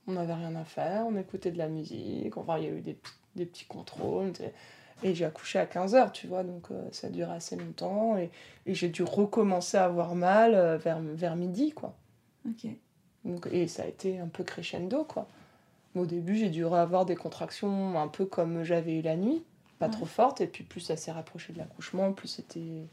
[0.07, 2.81] On n'avait rien à faire, on écoutait de la musique, enfin, il y a eu
[2.81, 2.99] des,
[3.37, 4.33] des petits contrôles.
[5.03, 8.17] Et j'ai accouché à 15h, tu vois, donc euh, ça dure assez longtemps.
[8.19, 8.31] Et,
[8.67, 11.95] et j'ai dû recommencer à avoir mal euh, vers, vers midi, quoi.
[12.49, 12.71] Ok.
[13.25, 15.27] Donc, et ça a été un peu crescendo, quoi.
[15.95, 19.43] Au début, j'ai dû avoir des contractions un peu comme j'avais eu la nuit,
[19.79, 20.41] pas trop fortes.
[20.41, 22.85] Et puis plus ça s'est rapproché de l'accouchement, plus c'était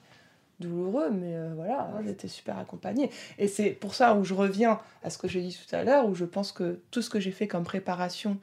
[0.60, 1.12] douloureux.
[1.12, 3.12] Mais euh, voilà, j'étais super accompagnée.
[3.38, 6.08] Et c'est pour ça où je reviens à ce que j'ai dit tout à l'heure,
[6.08, 8.38] où je pense que tout ce que j'ai fait comme préparation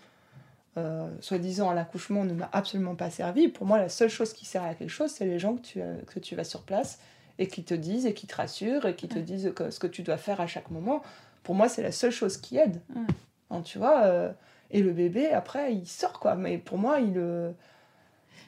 [0.76, 3.46] euh, soi-disant à l'accouchement ne m'a absolument pas servi.
[3.46, 5.80] Pour moi, la seule chose qui sert à quelque chose, c'est les gens que tu,
[5.80, 6.98] euh, que tu vas sur place
[7.38, 10.02] et qui te disent et qui te rassurent et qui te disent ce que tu
[10.02, 11.02] dois faire à chaque moment.
[11.44, 12.80] Pour moi, c'est la seule chose qui aide.
[13.50, 14.32] Hein, tu vois euh,
[14.70, 16.34] Et le bébé, après, il sort, quoi.
[16.34, 17.20] Mais pour moi, il...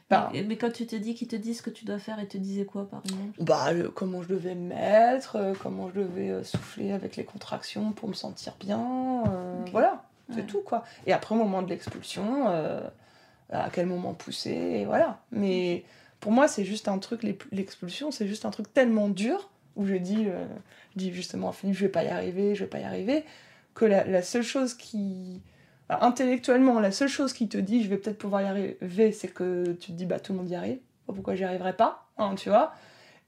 [0.09, 2.29] Bah, mais, quand tu te dis qu'ils te disent ce que tu dois faire, ils
[2.29, 3.43] te disaient quoi, par exemple?
[3.43, 8.15] Bah, Comment je devais me mettre, comment je devais souffler avec les contractions pour me
[8.15, 9.25] sentir bien.
[9.73, 10.06] Voilà.
[10.35, 10.85] C'est tout, quoi.
[11.07, 12.81] Et après, au moment de l'expulsion, euh,
[13.51, 15.21] à quel moment pousser, et voilà.
[15.31, 15.85] Mais
[16.21, 19.95] pour moi, c'est juste un truc, l'expulsion, c'est juste un truc tellement dur, où je
[19.95, 20.47] dis, euh,
[20.95, 23.25] je dis justement à Philippe, je vais pas y arriver, je vais pas y arriver,
[23.75, 25.43] que la, seule chose qui.
[25.89, 29.73] intellectuellement, la seule chose qui te dit, je vais peut-être pouvoir y arriver, c'est que
[29.75, 32.49] tu te dis, bah tout le monde y arrive, pourquoi j'y arriverai pas, hein, tu
[32.49, 32.73] vois.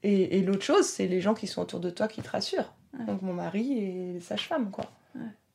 [0.03, 2.73] Et, et l'autre chose, c'est les gens qui sont autour de toi qui te rassurent.
[3.05, 4.85] Donc mon mari et les sages-femmes, quoi.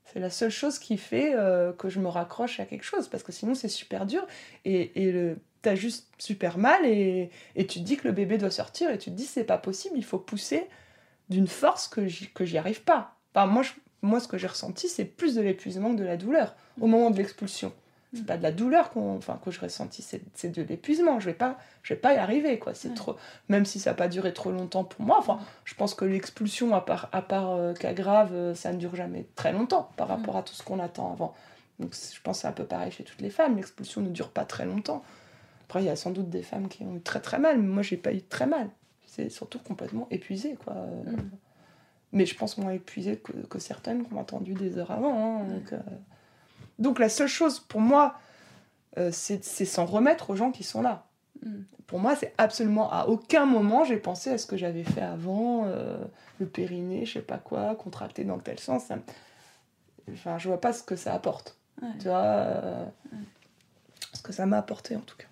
[0.05, 3.23] C'est la seule chose qui fait euh, que je me raccroche à quelque chose, parce
[3.23, 4.27] que sinon c'est super dur.
[4.64, 8.37] Et, et le, t'as juste super mal et, et, tu te dis que le bébé
[8.37, 10.69] doit sortir et tu te dis c'est pas possible, il faut pousser
[11.31, 13.17] d'une force que j'y arrive pas.
[13.35, 13.62] Enfin, moi,
[14.03, 17.11] moi, ce que j'ai ressenti, c'est plus de l'épuisement que de la douleur au moment
[17.11, 17.73] de l'expulsion
[18.14, 21.20] c'est pas de la douleur qu'on enfin que je ressentis c'est de l'épuisement.
[21.20, 22.74] Je vais pas je vais pas y arriver quoi.
[22.74, 23.16] C'est trop
[23.48, 26.74] même si ça n'a pas duré trop longtemps pour moi enfin je pense que l'expulsion
[26.74, 30.09] à part à part euh, cas grave euh, ça ne dure jamais très longtemps par
[30.09, 31.35] rapport à tout ce qu'on attend avant.
[31.79, 33.57] Donc je pense que c'est un peu pareil chez toutes les femmes.
[33.57, 35.03] L'expulsion ne dure pas très longtemps.
[35.64, 37.66] Après il y a sans doute des femmes qui ont eu très très mal mais
[37.66, 38.68] moi j'ai pas eu très mal.
[39.07, 40.74] C'est surtout complètement épuisé quoi.
[40.74, 41.31] Mm.
[42.12, 45.44] mais je pense moins épuisé que, que certaines qui ont attendu des heures avant hein,
[45.44, 45.79] donc, euh,
[46.78, 48.18] donc la seule chose pour moi
[48.96, 51.06] euh, c'est s'en remettre aux gens qui sont là.
[51.44, 51.62] Mm.
[51.87, 55.64] Pour moi, c'est absolument à aucun moment j'ai pensé à ce que j'avais fait avant,
[55.66, 55.96] euh,
[56.38, 58.84] le périnée, je sais pas quoi, contracté dans tel sens.
[58.84, 58.96] Ça
[60.12, 61.56] Enfin, je vois pas ce que ça apporte.
[61.80, 61.88] Ouais.
[61.98, 62.84] Tu vois euh,
[64.12, 65.26] Ce que ça m'a apporté en tout cas.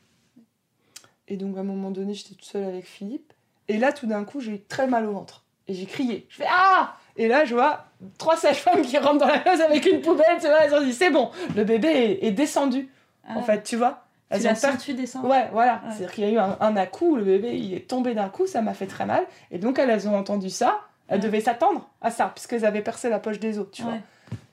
[1.28, 3.32] Et donc à un moment donné, j'étais toute seule avec Philippe.
[3.68, 5.44] Et là, tout d'un coup, j'ai eu très mal au ventre.
[5.68, 6.26] Et j'ai crié.
[6.30, 7.86] Je fais Ah Et là, je vois
[8.18, 10.38] trois sages-femmes qui rentrent dans la maison avec une poubelle.
[10.40, 12.88] Tu vois, elles ont dit C'est bon, le bébé est, est descendu.
[13.26, 14.70] Ah, En fait, tu vois tu Elles l'as ont peur.
[14.72, 15.74] senti descendre Ouais, voilà.
[15.74, 15.90] Ouais.
[15.90, 18.46] C'est-à-dire qu'il y a eu un, un à-coup, le bébé il est tombé d'un coup,
[18.46, 19.24] ça m'a fait très mal.
[19.50, 21.22] Et donc elles, elles ont entendu ça, elles Ouais.
[21.26, 23.98] devaient s'attendre à ça, puisqu'elles avaient percé la poche des autres, tu vois.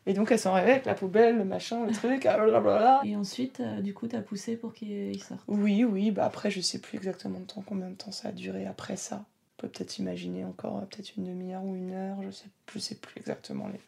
[0.05, 3.01] Et donc elles sont arrivées avec la poubelle, le machin, le truc, ah, blablabla.
[3.05, 5.39] Et ensuite, euh, du coup, t'as poussé pour qu'il sorte.
[5.47, 8.31] Oui, oui, bah après je sais plus exactement de temps, combien de temps ça a
[8.31, 9.21] duré après ça.
[9.59, 12.79] On peut peut-être imaginer encore euh, peut-être une demi-heure ou une heure, je sais, je
[12.79, 13.79] sais plus exactement les,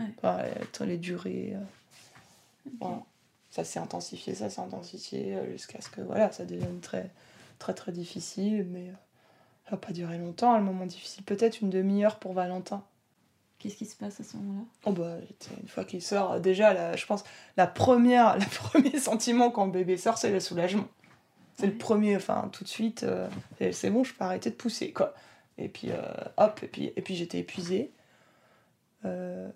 [0.00, 0.08] Ouais.
[0.18, 0.42] enfin,
[0.80, 1.52] les, les durées.
[1.56, 2.70] euh.
[2.80, 3.00] Voilà.
[3.50, 7.10] Ça s'est intensifié, ça s'est intensifié euh, jusqu'à ce que voilà, ça devienne très
[7.58, 8.92] très très difficile, mais euh,
[9.64, 11.22] ça va pas durer longtemps, le moment difficile.
[11.24, 12.82] Peut-être une demi-heure pour Valentin.
[13.60, 14.66] Qu'est-ce qui se passe à ce moment-là?
[14.84, 15.16] Oh bah,
[15.62, 17.24] une fois qu'il sort, euh, déjà, la- je pense,
[17.56, 20.86] la première, le premier sentiment quand le bébé sort, c'est le soulagement.
[21.56, 23.28] C'est le premier, enfin, tout de suite, euh,
[23.60, 25.14] et c'est bon, je peux arrêter de pousser, quoi.
[25.56, 26.02] Et puis, euh,
[26.36, 27.92] hop, et puis, et puis j'étais épuisée.
[29.04, 29.50] Euh,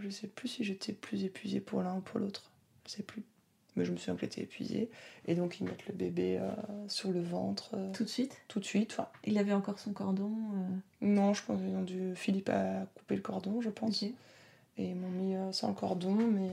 [0.00, 2.50] je sais plus si j'étais plus épuisée pour l'un ou pour l'autre.
[2.86, 3.22] Je sais plus.
[3.76, 4.90] Mais je me souviens que j'étais épuisée.
[5.26, 6.50] Et donc, ils mettent le bébé euh,
[6.88, 8.36] sur le ventre euh, Tout de suite?
[8.48, 8.92] tout de suite.
[8.92, 10.32] Enfin, Il avait encore son cordon.
[11.00, 12.14] non, je pense qu'ils ont dû.
[12.14, 14.02] Philippe a coupé le cordon, je pense.
[14.02, 14.14] Et
[14.78, 16.50] ils m'ont mis sans le cordon, mais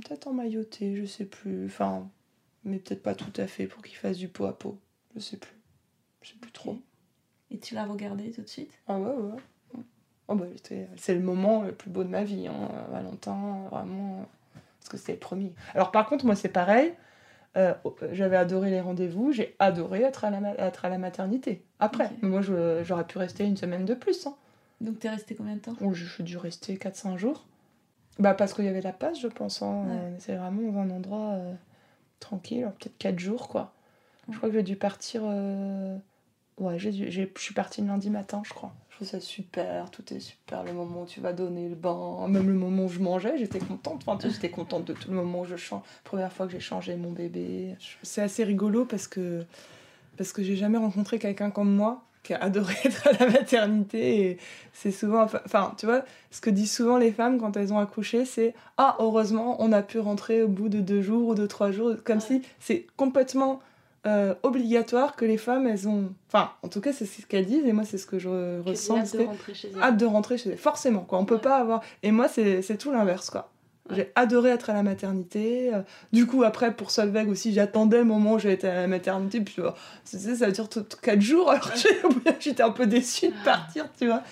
[0.00, 1.66] peut-être emmailloté, je sais plus.
[1.66, 2.08] Enfin,
[2.66, 4.78] mais peut-être pas tout à fait pour qu'il fasse du pot à pot.
[5.14, 5.56] Je sais plus.
[6.22, 6.78] Je sais plus trop.
[7.50, 8.72] Et tu l'as regardé tout de suite?
[8.88, 9.80] Ah ouais, ouais.
[10.28, 10.46] Oh bah,
[10.96, 14.26] c'est le moment le plus beau de ma vie, hein, Valentin, vraiment.
[14.80, 15.52] Parce que c'était le premier.
[15.74, 16.92] Alors par contre, moi c'est pareil.
[17.56, 17.72] euh,
[18.12, 21.64] J'avais adoré les rendez-vous, j'ai adoré être à la, être à la maternité.
[21.78, 22.12] Après, Ok.
[22.22, 24.26] Mais moi j'aurais pu rester une semaine de plus.
[24.26, 24.34] Hein.
[24.80, 25.76] Donc t'es resté combien de temps?
[25.80, 27.46] Oh, j'ai dû rester 4-5 jours.
[28.18, 29.62] Bah, parce qu'il y avait la passe, je pense.
[29.62, 29.84] Hein.
[29.88, 30.14] Ouais.
[30.18, 31.54] Était vraiment un endroit euh,
[32.20, 33.72] tranquille, peut-être 4 jours, quoi.
[34.30, 35.22] Je crois que j'ai dû partir.
[35.24, 35.96] euh,
[36.58, 38.72] Ouais, j'ai dû- j'ai- je suis partie le lundi matin, je crois.
[38.88, 40.64] Je trouve ça super, tout est super.
[40.64, 43.58] Le moment où tu vas donner le bain, même le moment où je mangeais, j'étais
[43.58, 44.02] contente.
[44.06, 45.82] Enfin, j'étais contente de tout le moment où je change.
[46.02, 47.76] Première fois que j'ai changé mon bébé.
[48.02, 49.44] C'est assez rigolo parce que,
[50.16, 54.20] parce que j'ai jamais rencontré quelqu'un comme moi qui a adoré être à la maternité.
[54.20, 54.38] Et
[54.72, 55.24] c'est souvent.
[55.24, 58.96] Enfin, tu vois, ce que disent souvent les femmes quand elles ont accouché, c'est Ah,
[58.98, 61.94] heureusement, on a pu rentrer au bout de deux jours ou de trois jours.
[62.04, 63.60] Comme si c'est complètement
[64.06, 66.12] euh, obligatoire que les femmes, elles ont.
[66.28, 68.98] Enfin, en tout cas, c'est ce qu'elles disent et moi, c'est ce que je ressens.
[68.98, 69.82] Hâte de c'est rentrer chez elle.
[69.82, 70.58] hâte de rentrer chez elles.
[70.58, 71.18] Forcément, quoi.
[71.18, 71.82] On peut pas avoir.
[72.02, 73.50] Et moi, c'est c'est tout l'inverse, quoi.
[73.90, 75.72] J'ai adoré être à la maternité.
[75.74, 79.40] Euh, Du coup, après, pour Solveig aussi, j'attendais le moment où j'étais à la maternité.
[79.40, 80.68] Puis, tu sais, ça dure
[81.02, 81.50] 4 jours.
[81.50, 81.70] Alors,
[82.40, 83.44] j'étais un peu déçue de Ah.
[83.44, 84.22] partir, tu vois.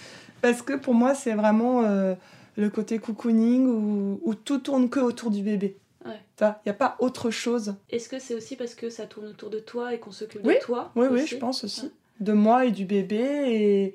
[0.43, 2.15] Parce que pour moi, c'est vraiment euh,
[2.57, 5.77] le côté cocooning où, où tout tourne que autour du bébé.
[6.05, 6.19] Ouais.
[6.41, 7.77] Il n'y a pas autre chose.
[7.91, 10.55] Est-ce que c'est aussi parce que ça tourne autour de toi et qu'on s'occupe Oui.
[10.55, 11.87] de toi Oui, oui, aussi je pense aussi.
[11.87, 11.91] Ouais.
[12.21, 13.23] De moi et du bébé.
[13.47, 13.95] Et,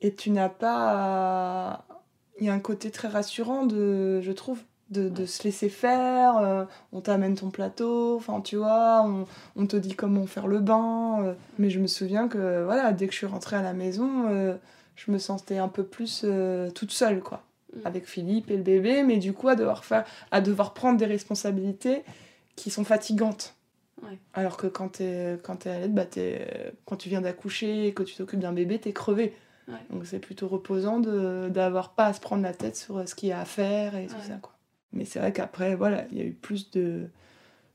[0.00, 1.86] et tu n'as pas.
[2.40, 4.58] Il y a un côté très rassurant, de, je trouve,
[5.00, 6.36] de, se laisser faire.
[6.38, 9.26] euh, on t'amène ton plateau, enfin, tu vois, on,
[9.56, 11.22] on te dit comment faire le bain.
[11.22, 14.28] euh, mais je me souviens que, voilà, dès que je suis rentrée à la maison,
[14.28, 14.54] euh,
[14.96, 16.24] je me sentais un peu plus
[16.74, 17.42] toute seule, quoi.
[17.74, 17.80] Mm.
[17.84, 21.06] Avec Philippe et le bébé, mais du coup, à devoir, faire, à devoir prendre des
[21.06, 22.02] responsabilités
[22.56, 23.54] qui sont fatigantes.
[24.02, 24.18] Ouais.
[24.34, 26.04] Alors que quand t'es quand t'es à l'aide, bah
[26.84, 29.34] quand tu viens d'accoucher et que tu t'occupes d'un bébé, t'es crevé.
[29.68, 29.74] Ouais.
[29.90, 33.30] Donc c'est plutôt reposant de d'avoir pas à se prendre la tête sur ce qu'il
[33.30, 34.53] y a à faire et tout ça quoi.
[34.94, 37.08] Mais c'est vrai qu'après voilà, il y a eu plus de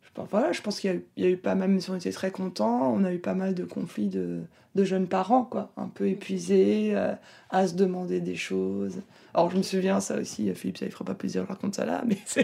[0.04, 1.70] je pense, voilà, je pense qu'il y, a eu- il y a eu pas mal,
[1.70, 4.40] mais on était très contents, on a eu pas mal de conflits de,
[4.74, 7.14] de jeunes parents, quoi, un peu épuisés, euh,
[7.52, 9.02] à se demander des choses.
[9.36, 11.86] Alors je me souviens, ça aussi, Philippe, ça ne fera pas plaisir, je raconte ça
[11.86, 12.18] là, mais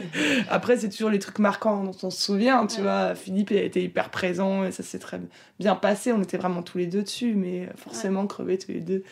[0.49, 2.83] après, c'est toujours les trucs marquants dont on se souvient, tu Ouais.
[2.83, 3.15] vois.
[3.15, 5.19] Philippe il a été hyper présent et ça s'est très
[5.59, 6.11] bien passé.
[6.11, 9.03] On était vraiment tous les deux dessus, mais forcément crevés tous les deux.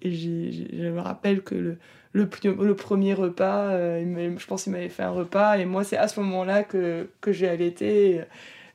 [0.00, 1.78] Et je me rappelle que le,
[2.12, 2.26] le,
[2.74, 6.20] premier repas, euh, je pense qu'il m'avait fait un repas et moi, c'est à ce
[6.20, 8.10] moment-là que, que j'ai allaité.
[8.10, 8.20] Et,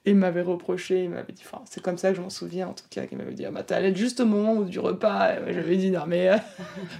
[0.05, 2.67] et il m'avait reproché, il m'avait dit, enfin, c'est comme ça que je m'en souviens
[2.67, 4.79] en tout cas, qu'il m'avait dit, ah bah t'as allait juste au moment où- du
[4.79, 5.35] repas.
[5.47, 6.35] J'avais dit, non mais, euh,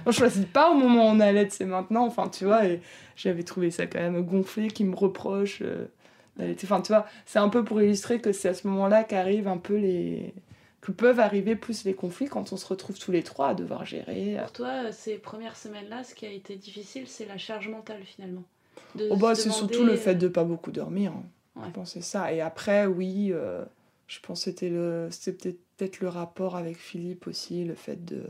[0.04, 2.64] moi, je choisis pas au moment où on allait, c'est maintenant, enfin, tu vois.
[2.66, 2.80] Et
[3.16, 5.84] j'avais trouvé ça quand même gonflé, qu'il me reproche euh,
[6.38, 6.66] d'allaiter.
[6.66, 9.58] Enfin, tu vois, c'est un peu pour illustrer que c'est à ce moment-là qu'arrivent un
[9.58, 10.32] peu les.
[10.84, 13.86] Que peuvent arriver plus les conflits quand on se retrouve tous les trois à devoir
[13.86, 14.36] gérer.
[14.42, 18.02] Pour toi, euh, ces premières semaines-là, ce qui a été difficile, c'est la charge mentale
[18.04, 18.42] finalement.
[18.94, 21.12] De Oh bah, c'est demander, surtout le euh, fait de pas beaucoup dormir.
[21.56, 21.62] hein.
[21.64, 22.34] Je pensais ça.
[22.34, 23.64] Et après, oui, euh,
[24.08, 28.24] je pense que c'était le, c'était peut-être le rapport avec Philippe aussi, le fait de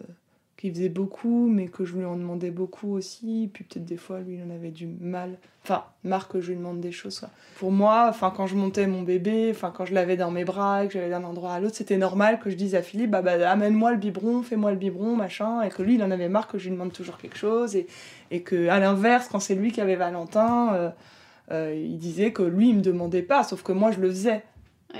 [0.56, 3.50] qu'il faisait beaucoup, mais que je lui en demandais beaucoup aussi.
[3.52, 5.36] Puis peut-être des fois, lui, il en avait du mal.
[5.64, 7.26] Enfin, marre que je lui demande des choses.
[7.58, 10.84] Pour moi, enfin, quand je montais mon bébé, enfin, quand je l'avais dans mes bras,
[10.84, 13.22] et que j'allais d'un endroit à l'autre, c'était normal que je dise à Philippe, bah,
[13.22, 15.62] bah amène-moi le biberon, fais-moi le biberon, machin.
[15.62, 17.74] Et que lui, il en avait marre que je lui demande toujours quelque chose.
[17.76, 17.86] Et,
[18.30, 20.90] et que, à l'inverse, quand c'est lui qui avait Valentin, euh,
[21.50, 24.42] euh, il disait que lui, il me demandait pas, sauf que moi, je le faisais.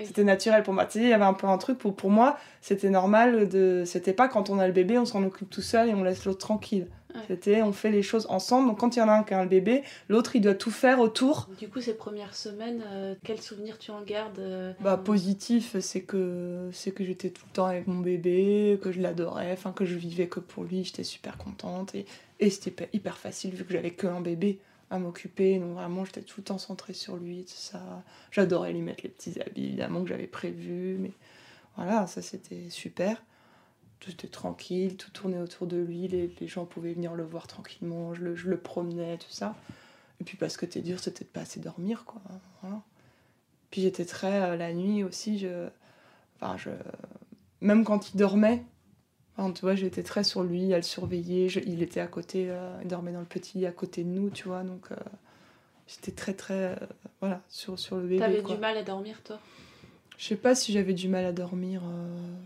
[0.05, 0.87] C'était naturel pour moi.
[0.87, 3.85] Tu sais, il y avait un peu un truc pour, pour moi, c'était normal de.
[3.87, 6.25] C'était pas quand on a le bébé, on s'en occupe tout seul et on laisse
[6.25, 6.87] l'autre tranquille.
[7.29, 8.69] C'était on fait les choses ensemble.
[8.69, 10.71] Donc quand il y en a un qui a le bébé, l'autre il doit tout
[10.71, 11.49] faire autour.
[11.59, 16.03] Du coup, ces premières semaines, euh, quel souvenir tu en gardes euh, Bah positif, c'est
[16.03, 19.85] que c'est que j'étais tout le temps avec mon bébé, que je l'adorais, enfin que
[19.85, 22.05] je vivais que pour lui, j'étais super contente et,
[22.41, 24.59] et c'était hyper facile vu que j'avais que un bébé
[24.99, 25.59] m'occuper.
[25.59, 28.03] Donc vraiment, j'étais tout le temps centrée sur lui, tout ça.
[28.31, 30.97] J'adorais lui mettre les petits habits, évidemment, que j'avais prévus.
[30.99, 31.13] Mais
[31.77, 33.23] voilà, ça c'était super.
[34.01, 36.09] Tout était tranquille, tout tournait autour de lui.
[36.09, 38.15] Les, gens pouvaient venir le voir tranquillement.
[38.15, 39.55] Je le, promenais, tout ça.
[40.21, 42.21] Et puis parce que t'es dur, c'était de pas assez dormir, quoi.
[43.71, 44.43] Puis j'étais très...
[44.43, 45.69] Euh, la nuit aussi, je...
[46.37, 46.71] Enfin, je...
[47.61, 48.63] Même quand il dormait,
[49.37, 51.49] Enfin, tu vois, j'étais très sur lui, à le surveiller.
[51.49, 54.31] Je, il était à côté, euh, il dormait dans le petit à côté de nous,
[54.31, 54.62] tu vois.
[54.62, 54.97] Donc, euh,
[55.88, 56.55] j'étais très, très.
[56.55, 56.77] Euh,
[57.20, 58.18] voilà, sur, sur le bébé.
[58.18, 59.40] T'avais du mal à dormir, toi?
[60.18, 61.83] Je sais pas si j'avais du mal à dormir,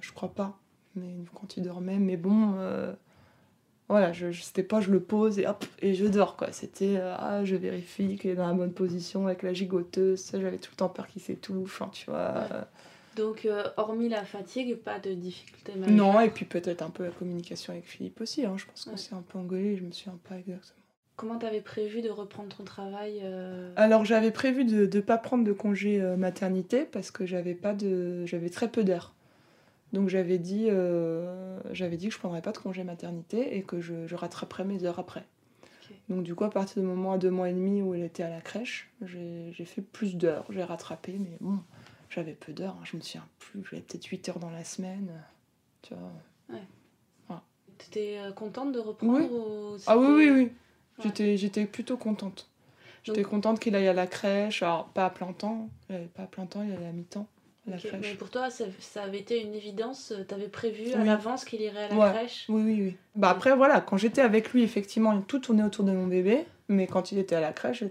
[0.00, 0.58] je crois pas.
[0.96, 2.54] Mais quand il dormait, mais bon.
[3.90, 6.52] voilà, je, je c'était pas je le pose et hop, et je dors, quoi.
[6.52, 10.30] C'était, ah, je vérifie qu'il est dans la bonne position avec la gigoteuse.
[10.32, 12.32] J'avais tout le temps peur qu'il s'étouffe, hein, tu vois.
[12.32, 12.56] Ouais.
[13.18, 17.02] Donc, euh, hormis la fatigue, pas de difficulté majeure Non, et puis peut-être un peu
[17.02, 18.46] la communication avec Philippe aussi.
[18.46, 18.54] Hein.
[18.56, 20.78] Je pense qu'on s'est un peu engueulé, je me souviens pas exactement.
[21.16, 23.72] Comment t'avais prévu de reprendre ton travail euh...
[23.74, 27.74] Alors, j'avais prévu de ne pas prendre de congé euh, maternité parce que j'avais pas
[27.74, 29.14] de j'avais très peu d'heures.
[29.92, 33.80] Donc, j'avais dit, euh, j'avais dit que je prendrais pas de congé maternité et que
[33.80, 35.24] je, je rattraperais mes heures après.
[35.82, 35.96] Okay.
[36.08, 38.22] Donc, du coup, à partir du moment à deux mois et demi où elle était
[38.22, 40.44] à la crèche, j'ai fait plus d'heures.
[40.50, 41.58] J'ai rattrapé, mais bon
[42.10, 45.10] j'avais peu d'heures, hein, je me souviens plus, j'avais peut-être 8 heures dans la semaine.
[45.82, 46.12] Tu vois.
[46.50, 46.62] Ouais.
[47.26, 47.42] Voilà.
[47.78, 49.28] Tu étais euh, contente de reprendre oui.
[49.30, 50.52] Ou ah oui, oui, oui.
[51.04, 51.36] Ouais.
[51.36, 52.48] J'étais plutôt contente.
[53.04, 53.30] J'étais Donc...
[53.30, 55.70] contente qu'il aille à la crèche, alors pas à plein temps,
[56.14, 57.26] pas à plein temps, il allait à mi-temps.
[57.74, 57.90] Okay.
[58.00, 60.94] Mais pour toi, ça, ça, avait été une évidence Tu avais prévu oui.
[60.94, 62.10] à l'avance qu'il irait à la ouais.
[62.10, 62.96] crèche Oui, oui, oui.
[63.14, 66.46] Bah après, voilà, quand j'étais avec lui, effectivement, tout tournait autour de mon bébé.
[66.68, 67.82] Mais quand il était à la crèche,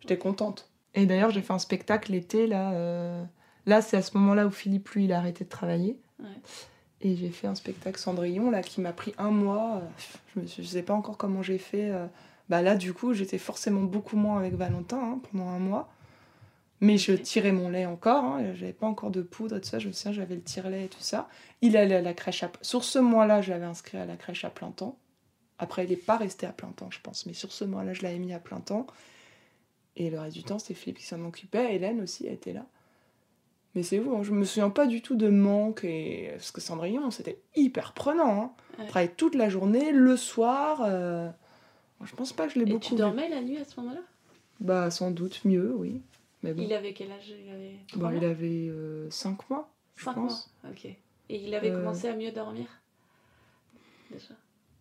[0.00, 0.69] j'étais contente.
[0.94, 2.72] Et d'ailleurs, j'ai fait un spectacle l'été, là.
[2.72, 3.24] Euh...
[3.66, 5.98] Là, c'est à ce moment-là où Philippe, lui, il a arrêté de travailler.
[6.18, 6.26] Ouais.
[7.02, 9.82] Et j'ai fait un spectacle Cendrillon, là, qui m'a pris un mois.
[10.36, 11.92] Je ne sais pas encore comment j'ai fait.
[12.48, 15.92] Bah là, du coup, j'étais forcément beaucoup moins avec Valentin hein, pendant un mois.
[16.80, 18.24] Mais je tirais mon lait encore.
[18.24, 19.78] Hein, j'avais pas encore de poudre et tout ça.
[19.78, 21.28] Je me souviens, j'avais le tire-lait et tout ça.
[21.60, 22.50] Il allait à la crèche à...
[22.62, 24.98] Sur ce mois-là, je l'avais inscrit à la crèche à plein temps.
[25.58, 27.26] Après, il n'est pas resté à plein temps, je pense.
[27.26, 28.86] Mais sur ce mois-là, je l'avais mis à plein temps.
[30.00, 31.74] Et le reste du temps, c'était Philippe qui s'en occupait.
[31.74, 32.64] Hélène aussi été là.
[33.74, 35.84] Mais c'est vous, hein, je me souviens pas du tout de manque.
[35.84, 36.30] Et...
[36.32, 38.42] Parce que Cendrillon, c'était hyper prenant.
[38.42, 38.52] Hein.
[38.78, 38.86] Ouais.
[38.86, 40.80] Travailler toute la journée, le soir.
[40.86, 41.28] Euh...
[42.02, 43.34] Je pense pas que je l'ai Et beaucoup tu dormais vu.
[43.34, 44.00] la nuit à ce moment-là?
[44.60, 46.00] Bah, sans doute mieux, oui.
[46.42, 46.62] Mais bon.
[46.62, 47.28] Il avait quel âge?
[47.28, 48.72] Il avait, bah, il avait
[49.10, 50.50] 5 euh, mois, je 5 pense.
[50.62, 50.86] mois, ok.
[50.86, 50.96] Et
[51.28, 51.78] il avait euh...
[51.78, 52.64] commencé à mieux dormir?
[54.10, 54.32] Déjà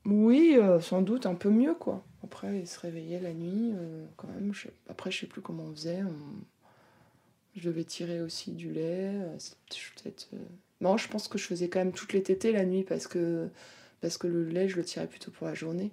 [0.06, 2.06] Oui, euh, sans doute un peu mieux, quoi.
[2.24, 4.54] Après, il se réveillait la nuit, euh, quand même.
[4.54, 4.68] Je...
[4.90, 6.04] Après, je sais plus comment on faisait.
[6.04, 6.16] On...
[7.56, 9.14] Je devais tirer aussi du lait.
[9.14, 9.38] euh,
[9.96, 10.28] Peut-être.
[10.82, 13.50] Non, je pense que je faisais quand même toutes les tétées la nuit parce que,
[14.02, 15.92] parce que le lait, je le tirais plutôt pour la journée.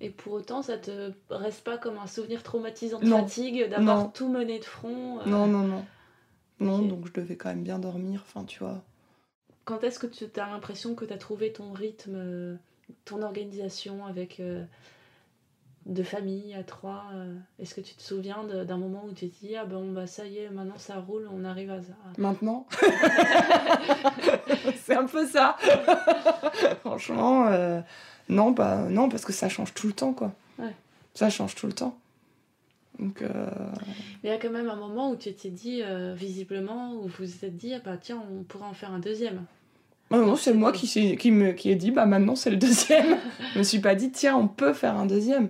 [0.00, 3.18] Et pour autant, ça te reste pas comme un souvenir traumatisant de non.
[3.20, 5.26] fatigue d'avoir tout mené de front euh...
[5.26, 5.84] Non, non, non.
[6.58, 6.88] Non, okay.
[6.88, 8.82] donc je devais quand même bien dormir, enfin, tu vois.
[9.64, 12.58] Quand est-ce que tu as l'impression que tu as trouvé ton rythme,
[13.04, 14.64] ton organisation avec euh,
[15.86, 19.46] de famille à trois euh, Est-ce que tu te souviens d'un moment où tu t'es
[19.46, 21.94] dit ah ben bah ça y est maintenant ça roule on arrive à ça?
[22.18, 22.66] Maintenant?
[24.84, 25.56] C'est un peu ça.
[26.80, 27.80] Franchement euh,
[28.28, 30.32] non bah non parce que ça change tout le temps quoi.
[30.58, 30.74] Ouais.
[31.14, 31.98] ça change tout le temps.
[32.98, 33.46] Donc euh...
[34.22, 37.24] il y a quand même un moment où tu t'es dit euh, visiblement où vous
[37.24, 39.44] vous êtes dit ah bah tiens on pourrait en faire un deuxième.
[40.14, 43.16] Oh non, c'est moi qui, qui, me, qui ai dit, bah maintenant c'est le deuxième.
[43.54, 45.48] je me suis pas dit, tiens, on peut faire un deuxième.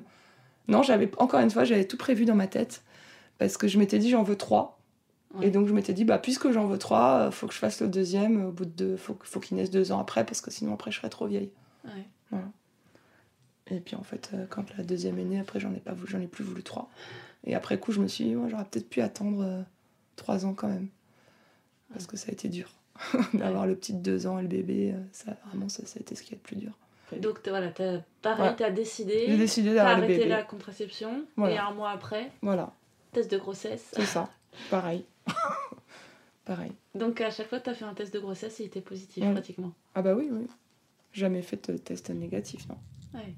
[0.68, 2.82] Non, j'avais encore une fois, j'avais tout prévu dans ma tête.
[3.38, 4.78] Parce que je m'étais dit, j'en veux trois.
[5.34, 5.48] Ouais.
[5.48, 7.88] Et donc je m'étais dit, bah puisque j'en veux trois, faut que je fasse le
[7.88, 8.96] deuxième au bout de deux.
[8.96, 11.50] Faut, faut qu'il naisse deux ans après, parce que sinon après je serais trop vieille.
[11.84, 12.06] Ouais.
[12.30, 12.46] Voilà.
[13.70, 16.26] Et puis en fait, quand la deuxième est née, après j'en ai, pas, j'en ai
[16.26, 16.90] plus voulu trois.
[17.44, 19.62] Et après coup, je me suis dit, ouais, j'aurais peut-être pu attendre euh,
[20.16, 20.88] trois ans quand même.
[21.92, 22.72] Parce que ça a été dur.
[23.34, 26.00] D'avoir le petit de deux ans et le bébé, euh, ça, vraiment, ça, ça a
[26.00, 26.78] été ce qui est le plus dur.
[27.20, 28.56] Donc voilà, t'as, pareil, Ouais.
[28.56, 30.28] t'as décidé, J'ai décidé t'as d'avoir le arrêté bébé.
[30.30, 31.54] la contraception, Voilà.
[31.54, 32.72] et un mois après, Voilà,
[33.12, 33.90] test de grossesse.
[33.92, 34.28] c'est ça.
[34.70, 35.04] Pareil.
[36.44, 36.72] Pareil.
[36.94, 39.32] Donc à chaque fois t'as fait un test de grossesse, il était positif Ouais.
[39.32, 39.72] pratiquement.
[39.94, 40.46] Ah bah oui, oui.
[41.12, 42.76] Jamais fait de test négatif, non.
[43.14, 43.34] Ouais.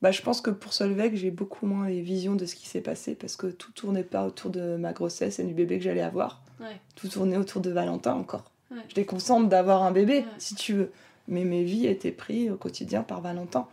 [0.00, 2.80] Bah, je pense que pour Solveig, j'ai beaucoup moins les visions de ce qui s'est
[2.80, 6.00] passé parce que tout tournait pas autour de ma grossesse et du bébé que j'allais
[6.02, 6.42] avoir.
[6.58, 6.80] Ouais.
[6.96, 8.50] Tout tournait autour de Valentin encore.
[8.72, 8.78] Ouais.
[8.88, 10.24] J'étais contente d'avoir un bébé, Ouais.
[10.38, 10.90] si tu veux.
[11.28, 13.66] Mais mes vies étaient prises au quotidien par Valentin.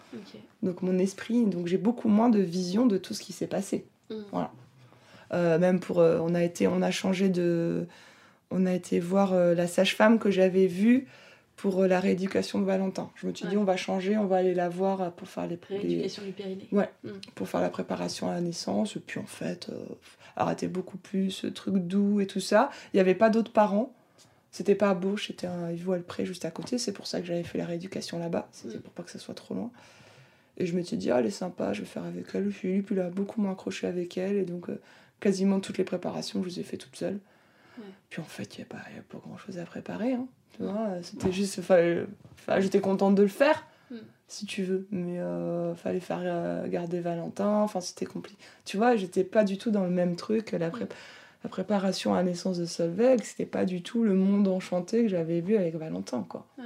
[0.63, 3.85] Donc mon esprit, donc j'ai beaucoup moins de vision de tout ce qui s'est passé.
[4.09, 4.15] Mm.
[5.33, 7.85] Euh, même pour, euh, on a été, on a changé de,
[8.51, 11.07] on a été voir euh, la sage-femme que j'avais vue
[11.55, 13.11] pour la rééducation de Valentin.
[13.15, 13.61] Je me suis dit, Ouais.
[13.61, 16.67] on va changer, on va aller la voir pour faire les, les- Rééducation du périnée.
[17.35, 18.95] pour faire la préparation à la naissance.
[18.95, 19.75] Et puis en fait, euh,
[20.35, 22.69] arrêter beaucoup plus, ce truc doux et tout ça.
[22.93, 23.93] Il n'y avait pas d'autres parents.
[24.51, 26.77] C'était pas à Beauche, c'était un le pré juste à côté.
[26.77, 28.47] C'est pour ça que j'avais fait la rééducation là-bas.
[28.51, 28.81] C'était Mm.
[28.81, 29.71] pour pas que ça soit trop loin.
[30.57, 32.51] Et je m'étais dit, ah, elle est sympa, je vais faire avec elle.
[32.51, 34.35] Philippe, il a beaucoup moins accroché avec elle.
[34.37, 34.81] Et donc, euh,
[35.19, 37.19] quasiment toutes les préparations, je les ai fait toute seule.
[37.77, 37.83] Ouais.
[38.09, 40.13] Puis en fait, il n'y a, pas- y a pas grand-chose à préparer.
[40.13, 40.27] hein.
[40.57, 41.61] Tu vois, c'était juste.
[41.61, 43.95] fallait- fallait- J'étais contente de le faire, Mm.
[44.27, 44.87] si tu veux.
[44.91, 47.47] Mais euh, fallait faire euh, garder Valentin.
[47.61, 48.37] Enfin, c'était compliqué.
[48.65, 50.51] Tu vois, j'étais pas du tout dans le même truc.
[50.51, 50.87] La, pré-
[51.43, 55.07] la préparation à la naissance de Solveig, c'était pas du tout le monde enchanté que
[55.07, 56.45] j'avais vu avec Valentin, quoi.
[56.57, 56.65] Ouais.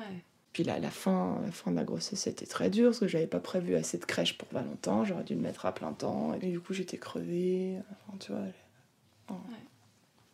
[0.51, 3.27] Puis là, la fin, la fin de la grossesse, c'était très dur parce que j'avais
[3.27, 5.03] pas prévu assez de crèche pour Valentin.
[5.03, 6.33] J'aurais dû le mettre à plein temps.
[6.41, 7.77] Et du coup, j'étais crevée.
[8.07, 9.37] Enfin, tu vois.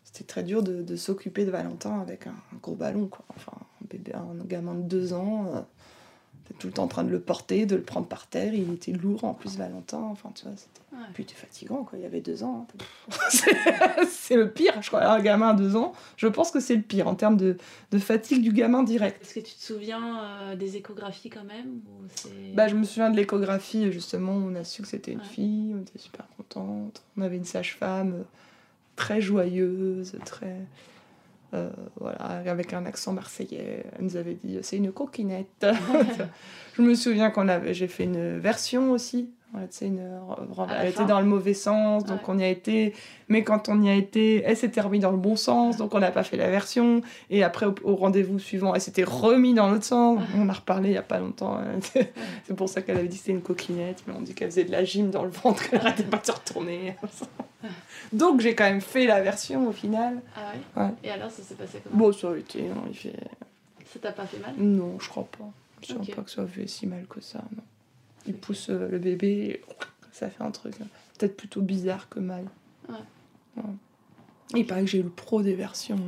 [0.04, 3.24] C'était très dur de, de s'occuper de Valentin avec un, un gros ballon, quoi.
[3.36, 5.52] Enfin, un bébé, un gamin de deux ans.
[5.56, 5.62] euh,
[6.58, 8.54] tout le temps en train de le porter, de le prendre par terre.
[8.54, 10.00] Il était lourd en plus, Valentin.
[10.00, 10.80] Enfin, tu vois, c'était.
[10.92, 11.06] Ouais.
[11.14, 12.00] Puis t'es fatigant, quoi.
[12.00, 12.66] Il y avait deux ans.
[13.10, 13.14] hein.
[14.10, 15.06] C'est- le pire, je crois.
[15.06, 17.58] Un gamin à deux ans, je pense que c'est le pire en termes de,
[17.92, 19.22] de fatigue du gamin direct.
[19.22, 22.30] Est-ce que tu te souviens euh, des échographies quand même ou.
[22.56, 25.26] Bah, je me souviens de l'échographie, justement, on a su que c'était une Ouais.
[25.26, 27.02] fille, on était super contente.
[27.18, 28.24] On avait une sage-femme euh,
[28.96, 30.56] très joyeuse, très.
[31.54, 31.70] Euh,
[32.00, 33.84] voilà, avec un accent marseillais.
[33.98, 35.66] Elle nous avait dit c'est une coquinette.
[36.74, 39.30] je me souviens qu'on avait, j'ai fait une version aussi.
[39.52, 39.98] Voilà, une,
[40.68, 42.36] la elle était dans le mauvais sens, donc Ouais.
[42.36, 42.94] on y a été.
[43.30, 46.00] Mais quand on y a été, elle s'était remise dans le bon sens, donc on
[46.00, 47.02] n'a pas fait la version.
[47.32, 50.22] Et après, au, au rendez-vous suivant, elle s'était remise dans l'autre sens.
[50.38, 51.60] On a reparlé il n'y a pas longtemps.
[52.46, 54.66] C'est pour ça qu'elle avait dit que c'était une coquinette, mais on dit qu'elle faisait
[54.66, 56.96] de la gym dans le ventre, qu'elle arrêtait pas de se retourner.
[58.14, 60.22] Donc j'ai quand même fait la version au final.
[60.36, 60.92] Ah ouais, Ouais.
[61.04, 62.06] Et alors ça s'est passé comment?
[62.08, 63.14] Bon, ça a été, non, il fait...
[63.92, 64.54] Ça t'a pas fait mal?
[64.58, 65.46] Non, je crois pas.
[65.82, 66.16] Je crois Ok.
[66.16, 67.64] pas que ça fait si mal que ça, non.
[68.26, 69.62] Il pousse euh, le bébé, et
[70.12, 70.86] ça fait un truc euh,
[71.18, 72.46] peut-être plutôt bizarre que mal.
[72.88, 72.96] Ouais.
[73.58, 73.64] Ouais.
[74.56, 76.00] Il paraît que j'ai eu le pro des versions.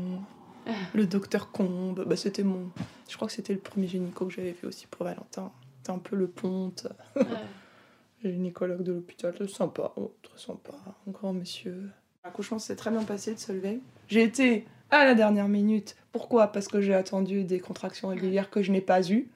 [0.93, 2.69] Le docteur Combe, bah, c'était mon...
[3.09, 5.51] Je crois que c'était le premier gynéco que j'avais fait aussi pour Valentin.
[5.77, 6.87] C'était un peu le ponte.
[7.15, 7.25] Ouais.
[8.23, 10.73] Gynécologue de l'hôpital, sympa, oh, très sympa,
[11.07, 11.89] un grand monsieur.
[12.23, 13.81] L'accouchement s'est très bien passé de Solveig.
[14.07, 15.95] J'ai été à la dernière minute.
[16.11, 16.47] Pourquoi?
[16.47, 19.27] Parce que j'ai attendu des contractions régulières que je n'ai pas eues.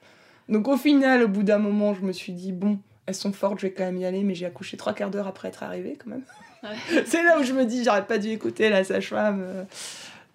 [0.48, 3.58] Donc au final, au bout d'un moment, je me suis dit, bon, elles sont fortes,
[3.60, 5.96] je vais quand même y aller, mais j'ai accouché trois quarts d'heure après être arrivée
[5.98, 6.22] quand même.
[6.62, 7.04] Ouais.
[7.06, 9.64] C'est là où je me dis, j'aurais pas dû écouter la sage-femme euh,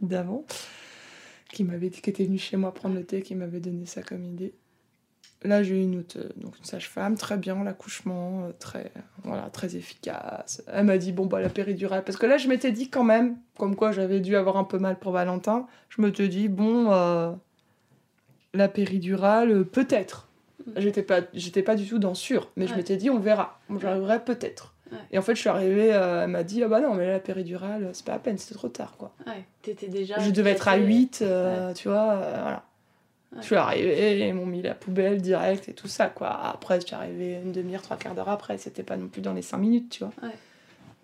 [0.02, 0.46] d'avant,
[1.54, 4.02] qui m'avait dit, qui était venue chez moi prendre le thé, qui m'avait donné ça
[4.02, 4.54] comme idée.
[5.44, 8.92] Là, j'ai eu une autre, euh, donc une sage-femme, très bien, l'accouchement, euh, très,
[9.24, 10.62] voilà, très efficace.
[10.68, 12.04] Elle m'a dit, bon, bah, la péridurale.
[12.04, 14.78] Parce que là, je m'étais dit quand même, comme quoi j'avais dû avoir un peu
[14.78, 17.32] mal pour Valentin, je me te dis, bon, euh,
[18.54, 20.28] la péridurale, euh, peut-être.
[20.66, 20.72] Mm.
[20.78, 23.60] J'étais pas, j'étais pas du tout dans sûr, mais je m'étais dit, on verra.
[23.80, 24.74] J'arriverai peut-être.
[24.92, 24.98] Ouais.
[25.12, 27.20] Et en fait, je suis arrivée, euh, elle m'a dit, ah bah non, mais la
[27.20, 29.14] péridurale, c'est pas à peine, c'était trop tard, quoi.
[29.26, 29.46] Ouais.
[29.62, 30.20] T'étais déjà.
[30.20, 30.88] je devais être à classée.
[30.88, 32.64] 8, euh, tu vois, euh, voilà.
[33.38, 36.28] Je suis arrivée, ils m'ont mis la poubelle direct et tout ça, quoi.
[36.44, 39.32] Après, je suis arrivée une demi-heure, trois quarts d'heure après, c'était pas non plus dans
[39.32, 40.12] les 5 minutes, tu vois.
[40.22, 40.36] Ouais.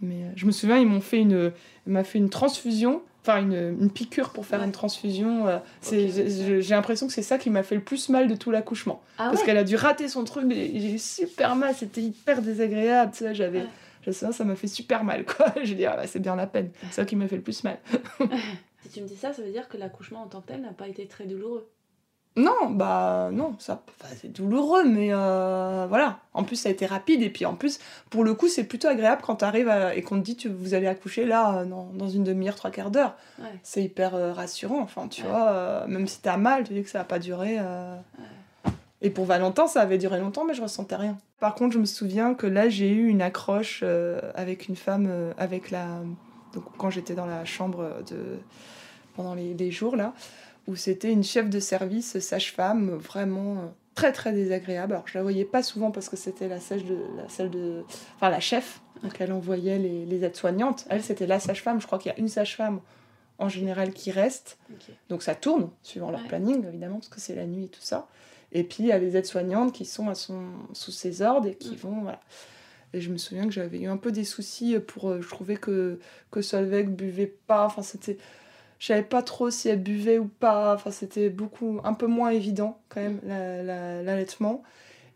[0.01, 1.53] Mais je me souviens, ils m'ont fait une,
[1.87, 4.65] ils m'ont fait une transfusion, enfin une, une piqûre pour faire Ouais.
[4.65, 5.47] une transfusion.
[5.47, 5.57] euh,
[5.91, 9.01] j'ai, j'ai l'impression que c'est ça qui m'a fait le plus mal de tout l'accouchement.
[9.17, 12.01] Ah Parce ouais qu'elle a dû rater son truc, et j'ai eu super mal, c'était
[12.01, 13.59] hyper désagréable, tu sais, j'avais...
[13.61, 13.67] Ouais.
[14.05, 15.47] Je sais, ça m'a fait super mal, quoi.
[15.63, 16.69] Je dis, ah bah, c'est bien la peine.
[16.83, 17.77] C'est ça qui m'a fait le plus mal.
[18.83, 20.71] Si tu me dis ça, ça veut dire que l'accouchement en tant que tel n'a
[20.71, 21.67] pas été très douloureux.
[22.37, 26.19] Non, bah non, ça, enfin, c'est douloureux, mais euh, voilà.
[26.33, 27.79] En plus, ça a été rapide, et puis en plus,
[28.11, 30.75] pour le coup, c'est plutôt agréable quand tu arrives et qu'on te dit tu, vous
[30.75, 33.15] allez accoucher là, euh, dans, dans une demi-heure, trois quarts d'heure.
[33.39, 33.45] Ouais.
[33.63, 35.29] C'est hyper euh, rassurant, enfin, tu Ouais.
[35.29, 37.57] vois, euh, même si t'as mal, tu dis que ça va pas durer
[39.01, 41.17] Et pour Valentin, ça avait duré longtemps, mais je ressentais rien.
[41.39, 43.83] Par contre, je me souviens que là, j'ai eu une accroche
[44.35, 45.85] avec une femme, avec la.
[46.53, 48.37] Donc, quand j'étais dans la chambre de.
[49.15, 50.13] pendant les, les jours, là,
[50.67, 53.65] où c'était une chef de service, sage-femme, vraiment euh,
[53.95, 54.93] très très désagréable.
[54.93, 57.83] Alors, je la voyais pas souvent parce que c'était la, sage de, la salle de.
[58.15, 58.81] Enfin, la chef.
[59.03, 60.85] Donc, elle envoyait les, les aides-soignantes.
[60.89, 61.79] Elle, c'était la sage-femme.
[61.79, 62.81] Je crois qu'il y a une sage-femme
[63.39, 64.57] en général qui reste.
[65.09, 66.27] Donc ça tourne, suivant leur Ouais.
[66.27, 68.07] planning, évidemment, parce que c'est la nuit et tout ça.
[68.51, 71.53] Et puis il y a les aides-soignantes qui sont à son, sous ses ordres et
[71.55, 71.77] qui Mm.
[71.77, 72.01] vont.
[72.01, 72.19] Voilà.
[72.93, 75.09] Et je me souviens que j'avais eu un peu des soucis pour.
[75.11, 75.99] euh, je trouvais que,
[76.31, 77.65] que Solveig buvait pas.
[77.67, 78.17] Enfin, c'était.
[78.79, 80.75] Je savais pas trop si elle buvait ou pas.
[80.75, 81.79] Enfin, c'était beaucoup.
[81.83, 84.63] un peu moins évident, quand même, la- la- l'allaitement.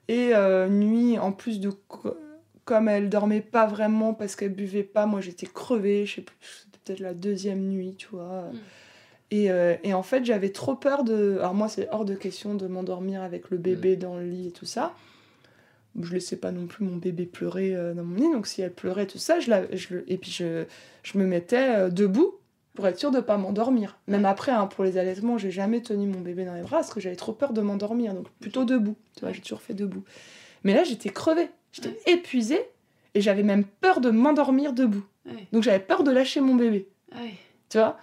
[0.08, 1.70] Et euh, nuit, en plus de.
[1.88, 2.18] co-
[2.66, 6.06] Comme elle dormait pas vraiment parce qu'elle buvait pas, moi j'étais crevée.
[6.06, 8.44] Je sais plus, c'était peut-être la deuxième nuit, tu vois.
[8.52, 8.58] Mm.
[9.34, 11.38] Et, euh, et en fait, j'avais trop peur de.
[11.40, 14.52] Alors, moi, c'est hors de question de m'endormir avec le bébé dans le lit et
[14.52, 14.94] tout ça.
[16.02, 18.32] Je laissais pas non plus mon bébé pleurer euh, dans mon lit.
[18.32, 20.66] Donc, si elle pleurait, tout ça, je la, je et puis je,
[21.04, 22.34] je me mettais debout
[22.74, 23.98] pour être sûre de pas m'endormir.
[24.08, 26.94] Même après, hein, pour les allaitements, j'ai jamais tenu mon bébé dans les bras parce
[26.94, 28.14] que j'avais trop peur de m'endormir.
[28.14, 28.96] Donc, plutôt debout.
[29.16, 30.04] Tu vois, j'ai toujours fait debout.
[30.64, 31.50] Mais là, j'étais crevée.
[31.74, 32.00] J'étais Ouais.
[32.14, 32.62] épuisée.
[33.14, 35.04] Et j'avais même peur de m'endormir debout.
[35.26, 35.48] Ouais.
[35.52, 36.88] Donc, j'avais peur de lâcher mon bébé.
[37.14, 37.34] Ouais.
[37.70, 37.98] Tu vois?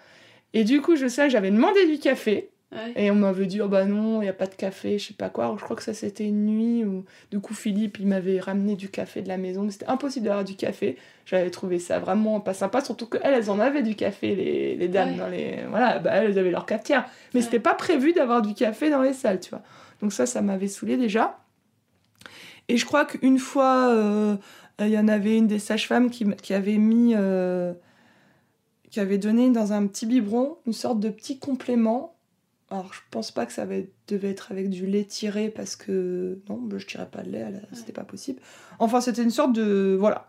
[0.52, 2.50] Et du coup, je sais que j'avais demandé du café.
[2.70, 2.92] Ouais.
[2.96, 5.14] Et on m'avait dit, oh bah non, il n'y a pas de café, je sais
[5.14, 5.44] pas quoi.
[5.44, 8.76] Alors, je crois que ça, c'était une nuit où, du coup, Philippe, il m'avait ramené
[8.76, 9.62] du café de la maison.
[9.62, 10.98] mais C'était impossible d'avoir du café.
[11.24, 14.88] J'avais trouvé ça vraiment pas sympa, surtout qu'elles, elles en avaient du café, les, les
[14.88, 15.12] dames.
[15.12, 15.16] Ouais.
[15.16, 15.58] Dans les...
[15.70, 17.06] Voilà, bah, elles avaient leur cafetière.
[17.32, 17.44] Mais Ouais.
[17.44, 19.62] c'était pas prévu d'avoir du café dans les salles, tu vois.
[20.02, 21.38] Donc, ça, ça m'avait saoulé déjà.
[22.68, 24.36] Et je crois qu'une fois, euh,
[24.80, 27.14] il y en avait une des sages-femmes qui, qui avait mis.
[27.16, 27.72] euh,
[28.90, 32.14] qui avait donné dans un petit biberon une sorte de petit complément.
[32.70, 36.38] Alors, je pense pas que ça avait- devait être avec du lait tiré parce que
[36.50, 38.40] non, bah, je tirais pas de lait, elle- c'était pas possible.
[38.78, 40.28] Enfin, c'était une sorte de voilà,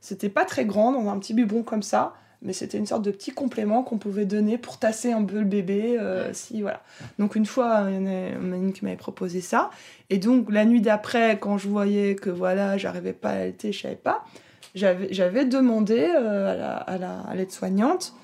[0.00, 2.12] c'était pas très grand dans un petit biberon comme ça,
[2.42, 5.44] mais c'était une sorte de petit complément qu'on pouvait donner pour tasser un peu le
[5.46, 5.96] bébé.
[5.98, 6.34] euh, Ouais.
[6.34, 6.82] Si voilà.
[7.18, 8.06] Donc une fois, il y en
[8.52, 9.70] a une qui m'avait proposé ça,
[10.10, 13.80] et donc la nuit d'après, quand je voyais que voilà, j'arrivais pas à allaiter, je
[13.80, 14.24] savais pas,
[14.74, 18.14] j'avais demandé euh, à la- à la- à l'aide-soignante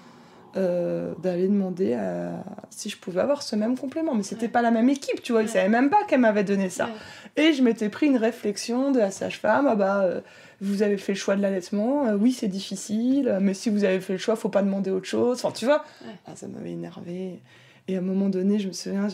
[0.56, 4.14] euh, d'aller demander à- si je pouvais avoir ce même complément.
[4.14, 4.48] Mais c'était Ouais.
[4.48, 5.42] pas la même équipe, tu vois.
[5.42, 5.50] Ils Ouais.
[5.52, 6.86] savaient même pas qu'elle m'avait donné ça.
[6.86, 7.48] Ouais.
[7.48, 10.20] Et je m'étais pris une réflexion de la sage-femme ah bah, euh,
[10.60, 14.00] vous avez fait le choix de l'allaitement, euh, oui, c'est difficile, mais si vous avez
[14.00, 15.38] fait le choix, faut pas demander autre chose.
[15.44, 15.84] Enfin, tu vois.
[16.26, 17.40] Ah, ça m'avait énervé.
[17.88, 19.08] Et à un moment donné, je me souviens,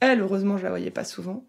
[0.00, 1.44] elle, heureusement, je la voyais pas souvent.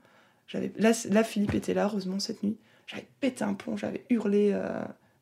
[0.47, 2.57] J'avais là, là, Philippe était là, heureusement, cette nuit.
[2.87, 4.53] J'avais pété un plomb, j'avais hurlé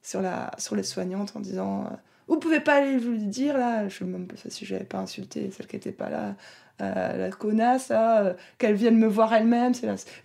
[0.01, 1.85] sur, la, sur les soignantes en disant
[2.27, 4.97] Vous pouvez pas aller vous le dire là Je sais même pas si j'avais pas
[4.99, 6.35] insulté celle qui était pas là.
[6.79, 9.73] euh, la connasse, euh, qu'elle vienne me voir elle-même.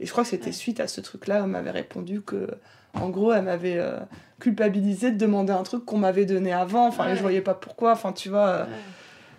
[0.00, 0.52] Et je crois que c'était Ouais.
[0.52, 2.46] suite à ce truc-là, on m'avait répondu que,
[2.92, 3.96] en gros, elle m'avait euh,
[4.38, 6.88] culpabilisé de demander un truc qu'on m'avait donné avant.
[6.88, 7.16] Enfin, Ouais.
[7.16, 7.92] je voyais pas pourquoi.
[7.92, 8.66] Enfin, tu vois.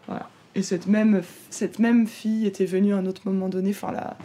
[0.07, 0.15] Ouais.
[0.55, 3.69] et cette même, cette même fille était venue à un autre moment donné.
[3.71, 4.17] Enfin, là,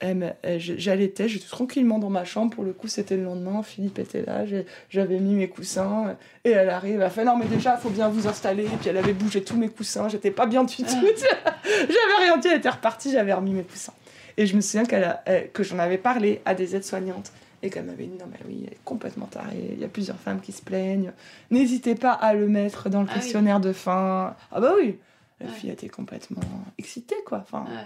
[0.00, 2.54] elle- je- j'allaitais, j'étais tranquillement dans ma chambre.
[2.54, 3.62] Pour le coup, c'était le lendemain.
[3.62, 4.44] Philippe était là,
[4.88, 6.16] j'avais mis mes coussins.
[6.44, 8.64] Et elle arrive, elle fait Non, mais déjà, il faut bien vous installer.
[8.64, 10.08] Et puis elle avait bougé tous mes coussins.
[10.08, 10.84] J'étais pas bien du tout.
[11.64, 13.92] j'avais rien dit, elle était repartie, j'avais remis mes coussins.
[14.36, 17.32] Et je me souviens qu'elle a- elle- que j'en avais parlé à des aides-soignantes.
[17.62, 19.72] Et qu'elle m'avait dit Non, mais oui, elle est complètement tarée.
[19.74, 21.12] Il y a plusieurs femmes qui se plaignent.
[21.50, 23.20] N'hésitez pas à le mettre dans le Ah oui.
[23.20, 24.34] questionnaire de fin.
[24.50, 24.96] Ah bah oui
[25.42, 25.52] la Ouais.
[25.52, 26.40] fille était complètement
[26.78, 27.38] excitée, quoi.
[27.42, 27.82] Enfin, Ouais.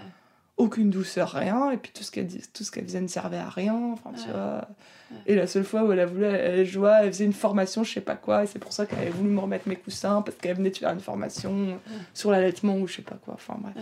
[0.57, 1.71] Aucune douceur, rien.
[1.71, 3.75] Et puis tout ce qu'elle tout ce qu'elle faisait ne servait à rien.
[3.93, 4.67] Enfin, tu vois.
[5.11, 5.17] Ouais.
[5.27, 6.67] Et la seule fois où elle a voulu, elle, elle
[7.11, 8.43] faisait une formation, je sais pas quoi.
[8.43, 10.77] Et c'est pour ça qu'elle avait voulu me remettre mes coussins, parce qu'elle venait de
[10.77, 11.79] faire une formation
[12.13, 13.33] sur l'allaitement ou je sais pas quoi.
[13.35, 13.75] Enfin, bref.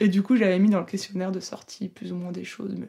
[0.00, 2.74] Et du coup, j'avais mis dans le questionnaire de sortie plus ou moins des choses,
[2.76, 2.88] mais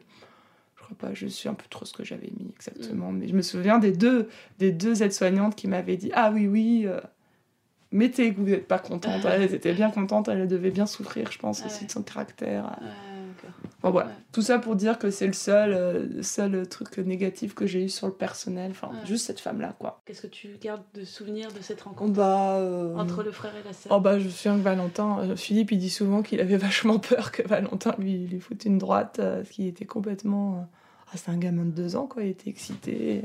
[0.76, 3.10] je crois pas, je sais un peu trop ce que j'avais mis exactement.
[3.10, 3.18] Mm.
[3.18, 6.82] Mais je me souviens des deux, des deux aides-soignantes qui m'avaient dit Ah oui, oui,
[6.86, 7.00] euh,
[7.90, 9.24] mettez que vous n'êtes pas contente.
[9.24, 12.78] Elles étaient bien contentes, elles devaient bien souffrir, je pense, aussi de son caractère.
[13.82, 14.08] Bon, voilà.
[14.08, 14.14] Ouais.
[14.32, 17.88] Tout ça pour dire que c'est le seul, euh, seul truc négatif que j'ai eu
[17.88, 18.70] sur le personnel.
[18.70, 19.06] Enfin, Ouais.
[19.06, 20.00] juste cette femme-là, quoi.
[20.06, 22.58] Qu'est-ce que tu gardes de souvenirs de cette rencontre Bah.
[22.58, 23.92] euh, entre le frère et la sœur?
[23.94, 26.98] Oh bah je me souviens que Valentin, euh, Philippe il dit souvent qu'il avait vachement
[27.00, 30.68] peur que Valentin lui, lui foute une droite, parce qu'il était complètement...
[31.08, 33.22] Ah c'est un gamin de deux ans quoi, il était excité.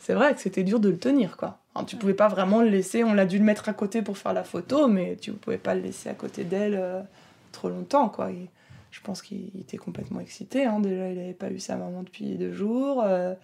[0.00, 1.58] C'est vrai que c'était dur de le tenir quoi.
[1.86, 2.00] Tu Ouais.
[2.00, 4.42] pouvais pas vraiment le laisser, on l'a dû le mettre à côté pour faire la
[4.42, 7.04] photo, mais tu pouvais pas le laisser à côté d'elle
[7.52, 8.30] trop longtemps quoi.
[8.92, 10.78] Je pense qu'il était complètement excité, hein.
[10.78, 13.34] déjà il avait pas eu sa maman depuis deux jours, euh,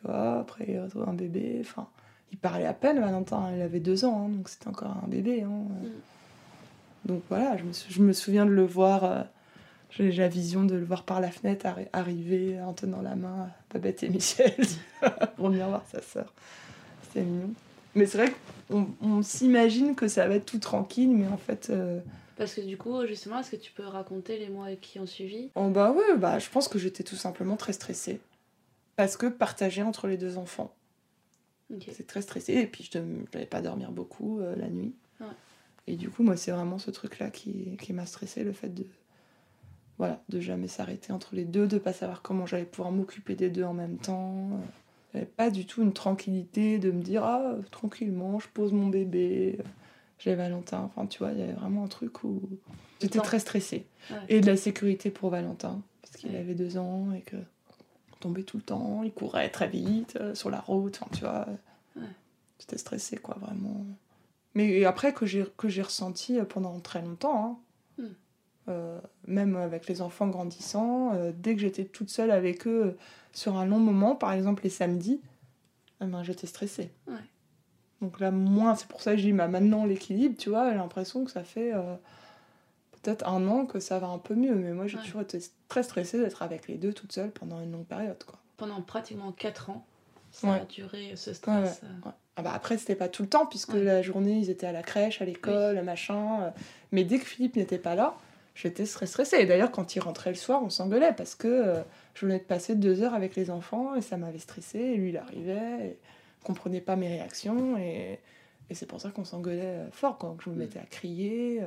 [0.00, 1.86] tu vois, après il retrouve un bébé, enfin...
[2.32, 5.42] Il parlait à peine, Valentin, il avait deux ans, hein, donc c'était encore un bébé.
[5.42, 5.50] Hein.
[5.50, 7.08] Mm.
[7.08, 9.22] Donc voilà, je me, sou- je me souviens de le voir, euh,
[9.90, 13.74] J'ai la vision de le voir par la fenêtre arriver en tenant la main à
[13.74, 14.54] Babette et Michel
[15.36, 16.32] pour venir voir sa sœur.
[17.12, 17.50] C'est mignon.
[17.94, 18.32] Mais c'est vrai
[18.70, 21.68] qu'on on, s'imagine que ça va être tout tranquille, mais en fait.
[21.68, 22.00] Euh,
[22.42, 25.52] Parce que du coup, justement, est-ce que tu peux raconter les mois qui ont suivi?
[25.54, 28.20] Oh Bah ouais, bah, je pense que j'étais tout simplement très stressée.
[28.96, 30.74] Parce que partagée entre les deux enfants.
[31.92, 32.54] C'est très stressé.
[32.54, 34.92] Et puis, je n'allais pas dormir beaucoup euh, la nuit.
[35.86, 38.86] Et du coup, moi, c'est vraiment ce truc-là qui, qui m'a stressé, le fait de
[39.98, 43.50] voilà, de jamais s'arrêter entre les deux, de pas savoir comment j'allais pouvoir m'occuper des
[43.50, 44.48] deux en même temps.
[45.14, 49.60] J'avais pas du tout une tranquillité de me dire ah tranquillement, je pose mon bébé,
[50.22, 50.82] j'ai Valentin.
[50.94, 52.40] Enfin, tu vois, il y avait vraiment un truc où
[53.00, 53.86] j'étais très stressée.
[54.28, 57.36] Et de la sécurité pour Valentin, parce qu'il avait deux ans et que
[58.22, 61.46] tombait tout le temps, il courait très vite euh, sur la route, enfin, tu vois.
[62.58, 63.84] J'étais stressée, quoi, vraiment.
[64.54, 67.60] Mais après, que j'ai, que j'ai ressenti pendant très longtemps,
[67.98, 68.04] hein.
[68.04, 68.14] hmm.
[68.68, 72.96] euh, même avec les enfants grandissant, euh, dès que j'étais toute seule avec eux
[73.32, 75.20] sur un long moment, par exemple les samedis,
[76.00, 76.92] eh ben, j'étais stressée.
[78.02, 81.24] Donc là, moins, c'est pour ça que dis bah, maintenant l'équilibre, tu vois, j'ai l'impression
[81.24, 81.72] que ça fait
[83.02, 84.54] peut-être un an que ça va un peu mieux.
[84.54, 85.38] Mais moi, j'ai toujours été
[85.68, 88.22] très stressée d'être avec les deux toute seule pendant une longue période.
[88.24, 88.38] Quoi.
[88.56, 89.84] Pendant pratiquement 4 ans,
[90.30, 91.80] ça a duré ce stress.
[91.84, 92.10] Euh.
[92.36, 94.82] Ah bah après, c'était pas tout le temps, puisque la journée, ils étaient à la
[94.82, 96.42] crèche, à l'école, machin.
[96.42, 96.50] Euh.
[96.90, 98.16] Mais dès que Philippe n'était pas là,
[98.54, 99.36] j'étais très stressée.
[99.40, 101.82] Et d'ailleurs, quand il rentrait le soir, on s'engueulait parce que euh,
[102.14, 104.78] je venais de passer deux heures avec les enfants et ça m'avait stressée.
[104.78, 105.98] Et lui, il arrivait, et
[106.42, 107.76] comprenait pas mes réactions.
[107.78, 108.18] Et,
[108.70, 111.60] et c'est pour ça qu'on s'engueulait fort quand je me mettais à crier.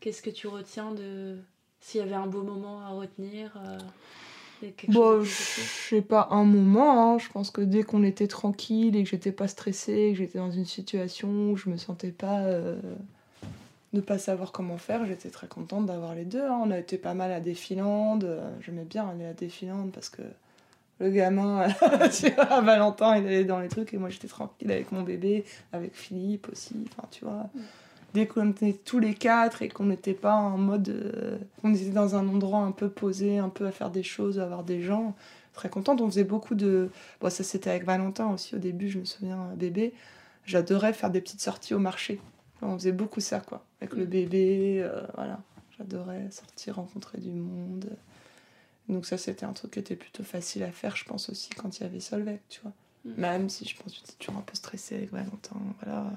[0.00, 1.38] Qu'est-ce que tu retiens de.
[1.80, 3.78] S'il y avait un beau moment à retenir euh,
[4.88, 7.18] Bon, je sais pas un moment, hein.
[7.18, 10.50] je pense que dès qu'on était tranquille et que j'étais pas stressée, que j'étais dans
[10.50, 12.80] une situation où je me sentais pas euh,
[13.92, 16.42] ne pas savoir comment faire, j'étais très contente d'avoir les deux.
[16.42, 16.58] Hein.
[16.64, 20.22] On a été pas mal à Défilande, euh, j'aimais bien aller à Défilande parce que
[20.98, 21.68] le gamin,
[22.38, 25.94] à Valentin, il allait dans les trucs et moi j'étais tranquille avec mon bébé, avec
[25.94, 27.50] Philippe aussi, enfin tu vois.
[27.54, 27.60] Mm
[28.16, 30.88] dès qu'on était tous les quatre et qu'on n'était pas en mode.
[30.88, 34.38] Euh, on était dans un endroit un peu posé, un peu à faire des choses,
[34.38, 35.14] à avoir des gens.
[35.52, 36.00] Très contente.
[36.00, 36.88] On faisait beaucoup de.
[37.20, 39.92] Bon, ça c'était avec Valentin aussi au début, je me souviens, bébé.
[40.46, 42.18] J'adorais faire des petites sorties au marché.
[42.62, 43.64] On faisait beaucoup ça, quoi.
[43.82, 45.40] Avec le bébé, euh, voilà.
[45.76, 47.86] J'adorais sortir, rencontrer du monde.
[48.88, 51.78] Donc ça, c'était un truc qui était plutôt facile à faire, je pense aussi, quand
[51.78, 52.72] il y avait Solveig, tu vois.
[53.04, 53.20] Mm.
[53.20, 56.12] Même si je pense que j'étais toujours un peu stressée avec Valentin, voilà.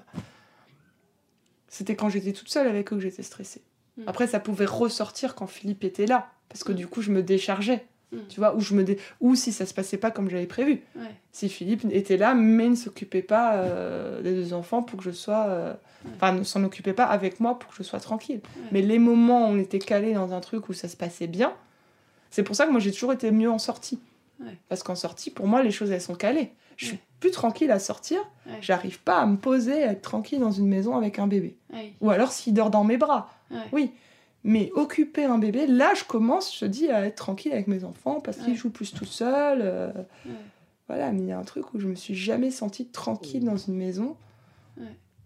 [1.67, 3.61] C'était quand j'étais toute seule avec eux que j'étais stressée.
[3.97, 4.03] Mm.
[4.07, 6.75] Après, ça pouvait ressortir quand Philippe était là, parce que mm.
[6.75, 7.85] du coup, je me déchargeais.
[8.27, 8.83] Tu vois, ou, je me
[9.19, 10.81] ou si ça se passait pas comme j'avais prévu.
[11.31, 15.11] Si Philippe était là, mais ne s'occupait pas euh, des deux enfants pour que je
[15.11, 15.45] sois.
[15.47, 15.73] Euh,
[16.15, 18.41] enfin, ne s'en occupait pas avec moi pour que je sois tranquille.
[18.71, 21.53] Mais les moments où on était calé dans un truc où ça se passait bien,
[22.29, 23.99] c'est pour ça que moi j'ai toujours été mieux en sortie.
[24.69, 26.51] Parce qu'en sortie, pour moi, les choses elles sont calées.
[26.77, 28.19] Je suis plus tranquille à sortir.
[28.61, 31.57] J'arrive pas à me poser, à être tranquille dans une maison avec un bébé.
[32.01, 33.29] Ou alors s'il dort dans mes bras.
[33.71, 33.91] Oui.
[34.45, 38.21] Mais occuper un bébé, là, je commence, je dis, à être tranquille avec mes enfants
[38.21, 39.59] parce qu'ils jouent plus tout seuls.
[39.61, 39.91] Euh,
[40.87, 43.57] voilà, mais il y a un truc où je me suis jamais sentie tranquille dans
[43.57, 44.15] une maison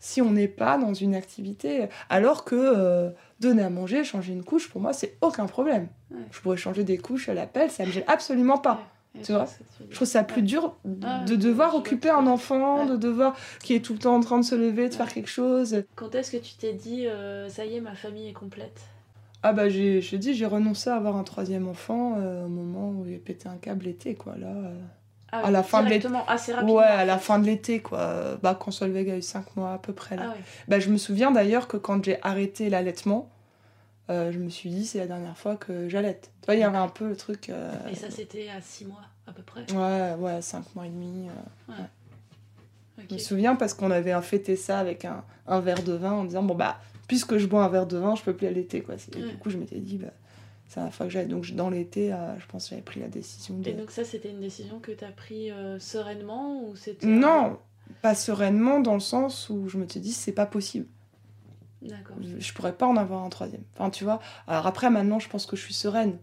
[0.04, 1.88] si on n'est pas dans une activité.
[2.10, 5.88] Alors que euh, donner à manger, changer une couche, pour moi, c'est aucun problème.
[6.32, 8.82] Je pourrais changer des couches à l'appel, ça me gêne absolument pas.
[9.24, 9.46] Tu vois?
[9.90, 13.80] je trouve ça plus dur ah, de devoir occuper un enfant, de devoir qui est
[13.80, 15.84] tout le temps en train de se lever, de faire quelque chose.
[15.96, 18.82] Quand est-ce que tu t'es dit euh, ça y est, ma famille est complète?
[19.44, 22.90] Ah bah j'ai, je dis j'ai renoncé à avoir un troisième enfant euh, au moment
[22.90, 24.48] où j'ai pété un câble l'été quoi là.
[24.48, 24.76] Euh,
[25.34, 26.08] ah à la fin de l'été.
[26.28, 26.76] Assez rapidement.
[26.76, 28.38] Ouais, à la fin de l'été quoi.
[28.42, 30.34] Bah quand Solveig a eu 5 mois à peu près là.
[30.34, 33.30] Ah bah je me souviens d'ailleurs que quand j'ai arrêté l'allaitement,
[34.10, 36.32] je me suis dit c'est la dernière fois que j'allaite.
[36.42, 37.50] Tu vois, il y avait un peu le truc.
[37.90, 41.28] Et ça c'était à 6 mois à peu près Ouais, ouais, 5 mois et demi.
[41.70, 41.74] Euh,
[43.10, 46.24] je me souviens parce qu'on avait fêté ça avec un, un, verre de vin en
[46.26, 46.78] disant bon bah
[47.08, 48.96] puisque je bois un verre de vin, je peux plus allaiter quoi.
[48.96, 50.14] Du coup, je m'étais dit bah
[50.74, 51.28] c'est la fois que j'allais.
[51.28, 53.58] Donc dans l'été, euh, je pense que j'avais pris la décision.
[53.58, 53.70] De...
[53.70, 57.60] Et donc ça, c'était une décision que tu as pris euh, sereinement ou c'était Non,
[58.02, 60.88] pas sereinement dans le sens où je me suis dit c'est pas possible.
[61.82, 62.16] D'accord.
[62.22, 63.64] Je, je pourrais pas en avoir un troisième.
[63.76, 64.20] Enfin, tu vois.
[64.48, 66.18] Alors après, maintenant, je pense que je suis sereine.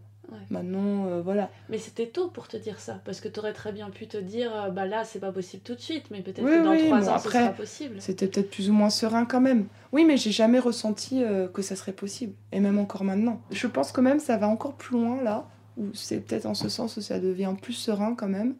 [0.49, 1.49] Maintenant, euh, voilà.
[1.69, 4.17] Mais c'était tôt pour te dire ça, parce que tu aurais très bien pu te
[4.17, 7.09] dire, euh, bah là, c'est pas possible tout de suite, mais peut-être que dans trois
[7.09, 7.95] ans, après, ce sera possible.
[8.01, 9.67] C'était peut-être plus ou moins serein quand même.
[9.91, 13.41] Oui, mais j'ai jamais ressenti euh, que ça serait possible, et même encore maintenant.
[13.51, 16.69] Je pense quand même ça va encore plus loin là, où c'est peut-être en ce
[16.69, 18.55] sens où ça devient plus serein quand même.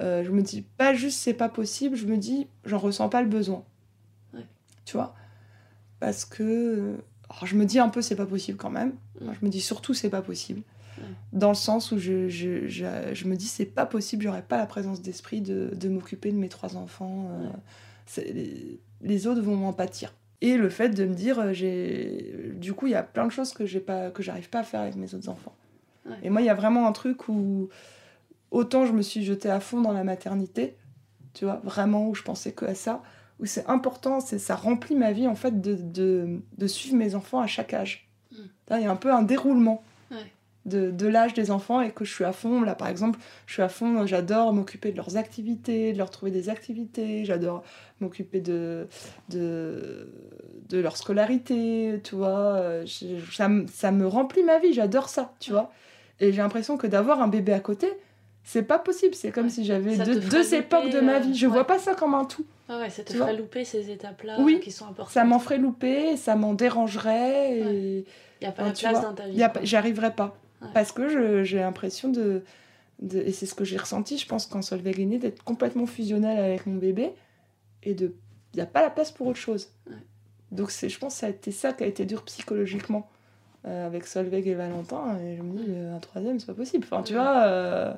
[0.00, 3.28] je me dis pas juste c'est pas possible, je me dis j'en ressens pas le
[3.28, 3.64] besoin.
[4.84, 5.14] Tu vois?
[6.00, 6.96] Parce que
[7.28, 8.94] Alors, je me dis un peu c'est pas possible quand même.
[9.20, 10.62] Moi, je me dis surtout c'est pas possible.
[11.32, 14.56] Dans le sens où je, je, je, je me dis c'est pas possible, j'aurais pas
[14.58, 17.28] la présence d'esprit de, de m'occuper de mes trois enfants.
[17.30, 20.12] euh, les, les autres vont m'en pâtir.
[20.40, 23.32] Et le fait de me dire, euh, j'ai, du coup, il y a plein de
[23.32, 25.54] choses que j'ai pas, que j'arrive pas à faire avec mes autres enfants.
[26.06, 26.16] Ouais.
[26.22, 27.68] Et moi, il y a vraiment un truc où
[28.50, 30.76] autant je me suis jetée à fond dans la maternité,
[31.34, 33.02] tu vois, vraiment où je pensais que à ça,
[33.40, 37.14] où c'est important, c'est ça remplit ma vie en fait de, de, de suivre mes
[37.14, 38.08] enfants à chaque âge.
[38.32, 38.36] Mm.
[38.70, 40.16] Il y a un peu un déroulement Ouais.
[40.68, 42.60] De, de l'âge des enfants et que je suis à fond.
[42.62, 46.30] Là, par exemple, je suis à fond, j'adore m'occuper de leurs activités, de leur trouver
[46.30, 47.62] des activités, j'adore
[48.00, 48.86] m'occuper de,
[49.30, 50.08] de,
[50.68, 52.84] de leur scolarité, tu vois.
[52.84, 55.72] je- ça, me- ça me remplit ma vie, j'adore ça, tu vois.
[56.20, 57.88] Et j'ai l'impression que d'avoir un bébé à côté,
[58.44, 59.14] c'est pas possible.
[59.14, 59.50] C'est comme Ouais.
[59.50, 61.34] si j'avais deux, deux époques de ma euh, vie.
[61.34, 61.52] Je ouais.
[61.52, 62.44] vois pas ça comme un tout.
[62.68, 65.12] Ah ouais, ça te ferait louper ces étapes-là Oui, qui sont importantes.
[65.14, 67.58] Ça m'en ferait louper, ça m'en dérangerait.
[67.58, 68.04] Et...
[68.40, 69.26] Il n'y a pas Enfin, la place vois, dans ta
[69.60, 69.74] vie.
[69.76, 70.36] Arriverai pas.
[70.62, 70.68] Ouais.
[70.74, 72.42] Parce que j'ai l'impression de,
[73.00, 75.86] de- Et c'est ce que j'ai ressenti, je pense, quand Solveig est né, d'être complètement
[75.86, 77.12] fusionnelle avec mon bébé.
[77.82, 78.14] Et de.
[78.54, 79.68] Il n'y a pas la place pour autre chose.
[79.88, 79.96] Ouais.
[80.50, 83.08] Donc je pense que ça a été ça qui a été dur psychologiquement
[83.66, 85.18] euh, avec Solveig et Valentin.
[85.20, 86.86] Et je me dis, euh, un troisième, c'est pas possible.
[86.90, 87.42] Enfin, tu vois.
[87.46, 87.92] euh,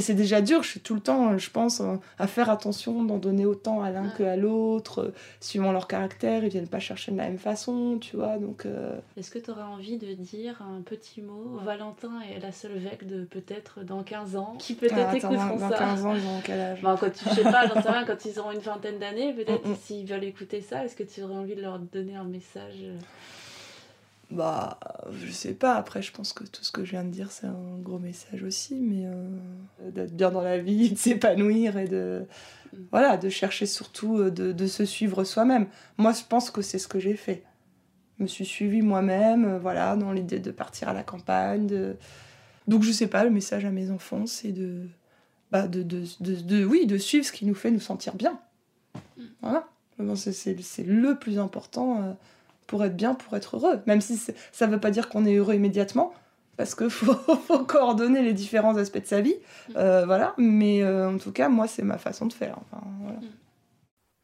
[0.00, 3.18] C'est déjà dur, je suis tout le temps, je pense, euh, à faire attention d'en
[3.18, 4.10] donner autant à l'un Ouais.
[4.16, 8.16] qu'à l'autre, euh, suivant leur caractère, ils viennent pas chercher de la même façon, tu
[8.16, 8.64] vois, donc...
[8.64, 12.78] euh, Est-ce que tu aurais envie de dire un petit mot Valentin est la seule
[12.78, 16.26] vec de peut-être dans 15 ans qui peut-être ah, écouteront dans ça 15 ans, ils
[16.26, 16.80] ont quel âge?
[16.82, 19.34] Bon, quand tu, je sais pas, j'en sais rien, quand ils auront une vingtaine d'années,
[19.34, 19.76] peut-être Mm, mm.
[19.82, 22.96] s'ils veulent écouter ça, est-ce que tu aurais envie de leur donner un message euh,
[24.30, 24.78] Bah,
[25.24, 25.76] je sais pas.
[25.76, 28.42] Après, je pense que tout ce que je viens de dire, c'est un gros message
[28.42, 32.26] aussi, mais euh, d'être bien dans la vie, de s'épanouir et de
[32.72, 32.82] Mm.
[32.90, 35.66] voilà, de chercher surtout euh, de, de se suivre soi-même.
[35.98, 37.42] Moi, je pense que c'est ce que j'ai fait.
[38.18, 41.66] Je me suis suivie moi-même, euh, voilà, dans l'idée de partir à la campagne.
[41.66, 41.96] De...
[42.66, 43.24] Donc, je sais pas.
[43.24, 44.88] Le message à mes enfants, c'est de,
[45.50, 48.38] bah, de, de, de, oui, de suivre ce qui nous fait nous sentir bien.
[49.16, 49.22] Mm.
[49.42, 49.68] Voilà.
[50.14, 52.02] C'est c'est le plus important.
[52.02, 52.12] euh,
[52.66, 53.80] pour être bien, pour être heureux.
[53.86, 54.20] Même si
[54.52, 56.12] ça ne veut pas dire qu'on est heureux immédiatement,
[56.56, 57.14] parce qu'il faut,
[57.46, 59.36] faut coordonner les différents aspects de sa vie.
[59.76, 62.56] Euh, voilà, mais euh, en tout cas, moi, c'est ma façon de faire.
[62.60, 63.18] Enfin, voilà.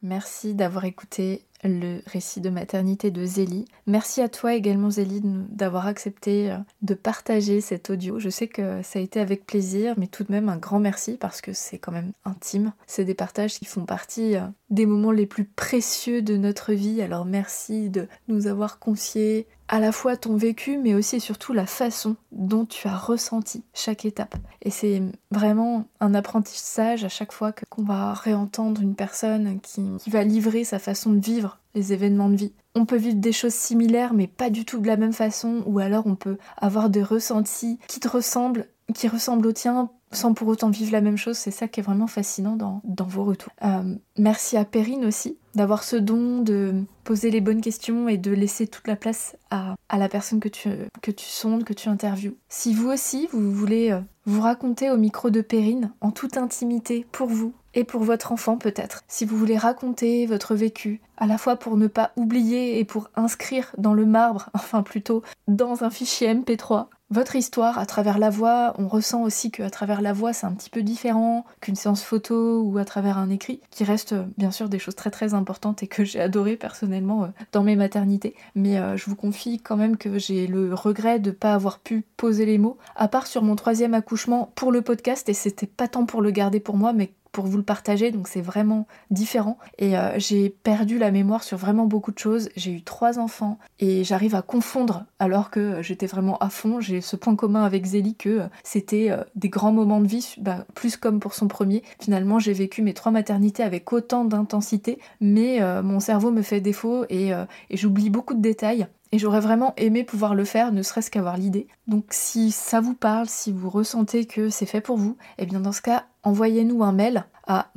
[0.01, 3.65] Merci d'avoir écouté le récit de maternité de Zélie.
[3.87, 8.19] Merci à toi également Zélie d'avoir accepté euh, de partager cet audio.
[8.19, 11.17] Je sais que ça a été avec plaisir, mais tout de même un grand merci
[11.19, 12.73] parce que c'est quand même intime.
[12.87, 17.01] C'est des partages qui font partie euh, des moments les plus précieux de notre vie.
[17.01, 21.53] Alors merci de nous avoir confié à la fois ton vécu, mais aussi et surtout
[21.53, 24.35] la façon dont tu as ressenti chaque étape.
[24.61, 25.01] Et c'est
[25.31, 30.63] vraiment un apprentissage à chaque fois qu'on va réentendre une personne qui, qui va livrer
[30.63, 32.53] sa façon de vivre les événements de vie.
[32.75, 35.79] On peut vivre des choses similaires, mais pas du tout de la même façon, ou
[35.79, 40.47] alors on peut avoir des ressentis qui te ressemblent, qui ressemblent au tien, sans pour
[40.47, 41.37] autant vivre la même chose.
[41.37, 43.53] C'est ça qui est vraiment fascinant dans, vos retours.
[43.63, 48.31] Euh, merci à Perrine aussi d'avoir ce don de poser les bonnes questions et de
[48.31, 50.69] laisser toute la place à, à la personne que tu,
[51.01, 52.35] que tu sondes, que tu interviews.
[52.49, 57.05] Si vous aussi, vous voulez euh, vous raconter au micro de Perrine, en toute intimité,
[57.11, 61.37] pour vous et pour votre enfant peut-être, si vous voulez raconter votre vécu, à la
[61.37, 65.89] fois pour ne pas oublier et pour inscrire dans le marbre, enfin plutôt dans un
[65.89, 70.33] fichier MP3, votre histoire à travers la voix, on ressent aussi qu'à travers la voix
[70.33, 74.13] c'est un petit peu différent qu'une séance photo ou à travers un écrit, qui reste
[74.13, 77.61] euh, bien sûr des choses très très importantes et que j'ai adoré personnellement euh, dans
[77.61, 78.35] mes maternités.
[78.55, 81.77] Mais euh, je vous confie quand même que j'ai le regret de ne pas avoir
[81.77, 85.67] pu poser les mots, à part sur mon troisième accouchement pour le podcast, et c'était
[85.67, 88.87] pas tant pour le garder pour moi, mais pour vous le partager, donc c'est vraiment
[89.11, 89.57] différent.
[89.79, 92.49] Et euh, j'ai perdu la mémoire sur vraiment beaucoup de choses.
[92.55, 96.79] J'ai eu trois enfants et j'arrive à confondre alors que euh, j'étais vraiment à fond.
[96.79, 100.65] J'ai ce point commun avec Zélie que euh, c'était des grands moments de vie, bah,
[100.75, 101.81] plus comme pour son premier.
[101.99, 107.05] Finalement, j'ai vécu mes trois maternités avec autant d'intensité, mais mon cerveau me fait défaut
[107.09, 107.31] et
[107.71, 108.87] j'oublie beaucoup de détails.
[109.13, 111.67] Et j'aurais vraiment aimé pouvoir le faire, ne serait-ce qu'avoir l'idée.
[111.87, 115.59] Donc si ça vous parle, si vous ressentez que c'est fait pour vous, eh bien
[115.59, 117.69] dans ce cas, envoyez-nous un mail à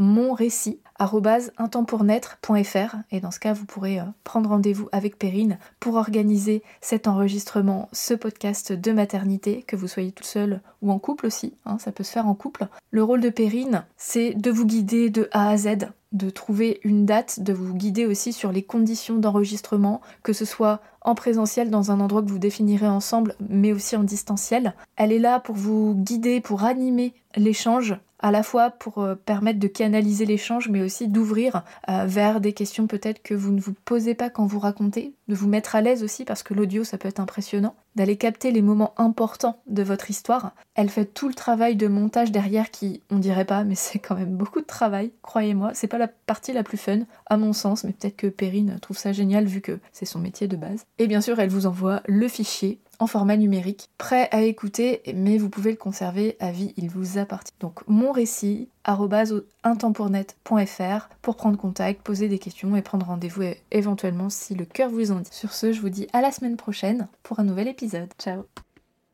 [0.99, 7.09] monrécit@intempournaître.fr et dans ce cas, vous pourrez euh, prendre rendez-vous avec Perrine pour organiser cet
[7.09, 11.79] enregistrement, ce podcast de maternité, que vous soyez tout seul ou en couple aussi, hein,
[11.79, 12.67] ça peut se faire en couple.
[12.91, 17.05] Le rôle de Perrine, c'est de vous guider de A à Z, de trouver une
[17.05, 21.91] date, de vous guider aussi sur les conditions d'enregistrement, que ce soit en présentiel dans
[21.91, 24.75] un endroit que vous définirez ensemble, mais aussi en distanciel.
[24.97, 29.59] Elle est là pour vous guider, pour animer l'échange à la fois pour euh, permettre
[29.59, 33.75] de canaliser l'échange, mais aussi d'ouvrir euh, vers des questions peut-être que vous ne vous
[33.85, 36.99] posez pas quand vous racontez, de vous mettre à l'aise aussi parce que l'audio ça
[36.99, 40.53] peut être impressionnant, d'aller capter les moments importants de votre histoire.
[40.75, 44.15] Elle fait tout le travail de montage derrière qui, on dirait pas, mais c'est quand
[44.15, 45.73] même beaucoup de travail, croyez-moi.
[45.75, 48.99] C'est pas la partie la plus fun, à mon sens, mais peut-être que Perrine trouve
[48.99, 50.85] ça génial vu que c'est son métier de base.
[50.99, 55.39] Et bien sûr, elle vous envoie le fichier en format numérique, prêt à écouter, mais
[55.39, 57.55] vous pouvez le conserver à vie, il vous appartient.
[57.61, 64.55] Donc mon récit, intempournet.fr pour prendre contact, poser des questions et prendre rendez-vous éventuellement si
[64.55, 65.31] le cœur vous en dit.
[65.33, 68.09] Sur ce, je vous dis à la semaine prochaine pour un nouvel épisode.
[68.19, 68.45] Ciao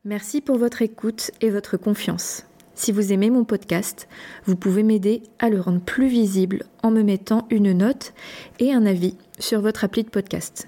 [0.05, 2.45] Merci pour votre écoute et votre confiance.
[2.75, 4.07] Si vous aimez mon podcast,
[4.45, 8.13] vous pouvez m'aider à le rendre plus visible en me mettant une note
[8.59, 10.67] et un avis sur votre appli de podcast.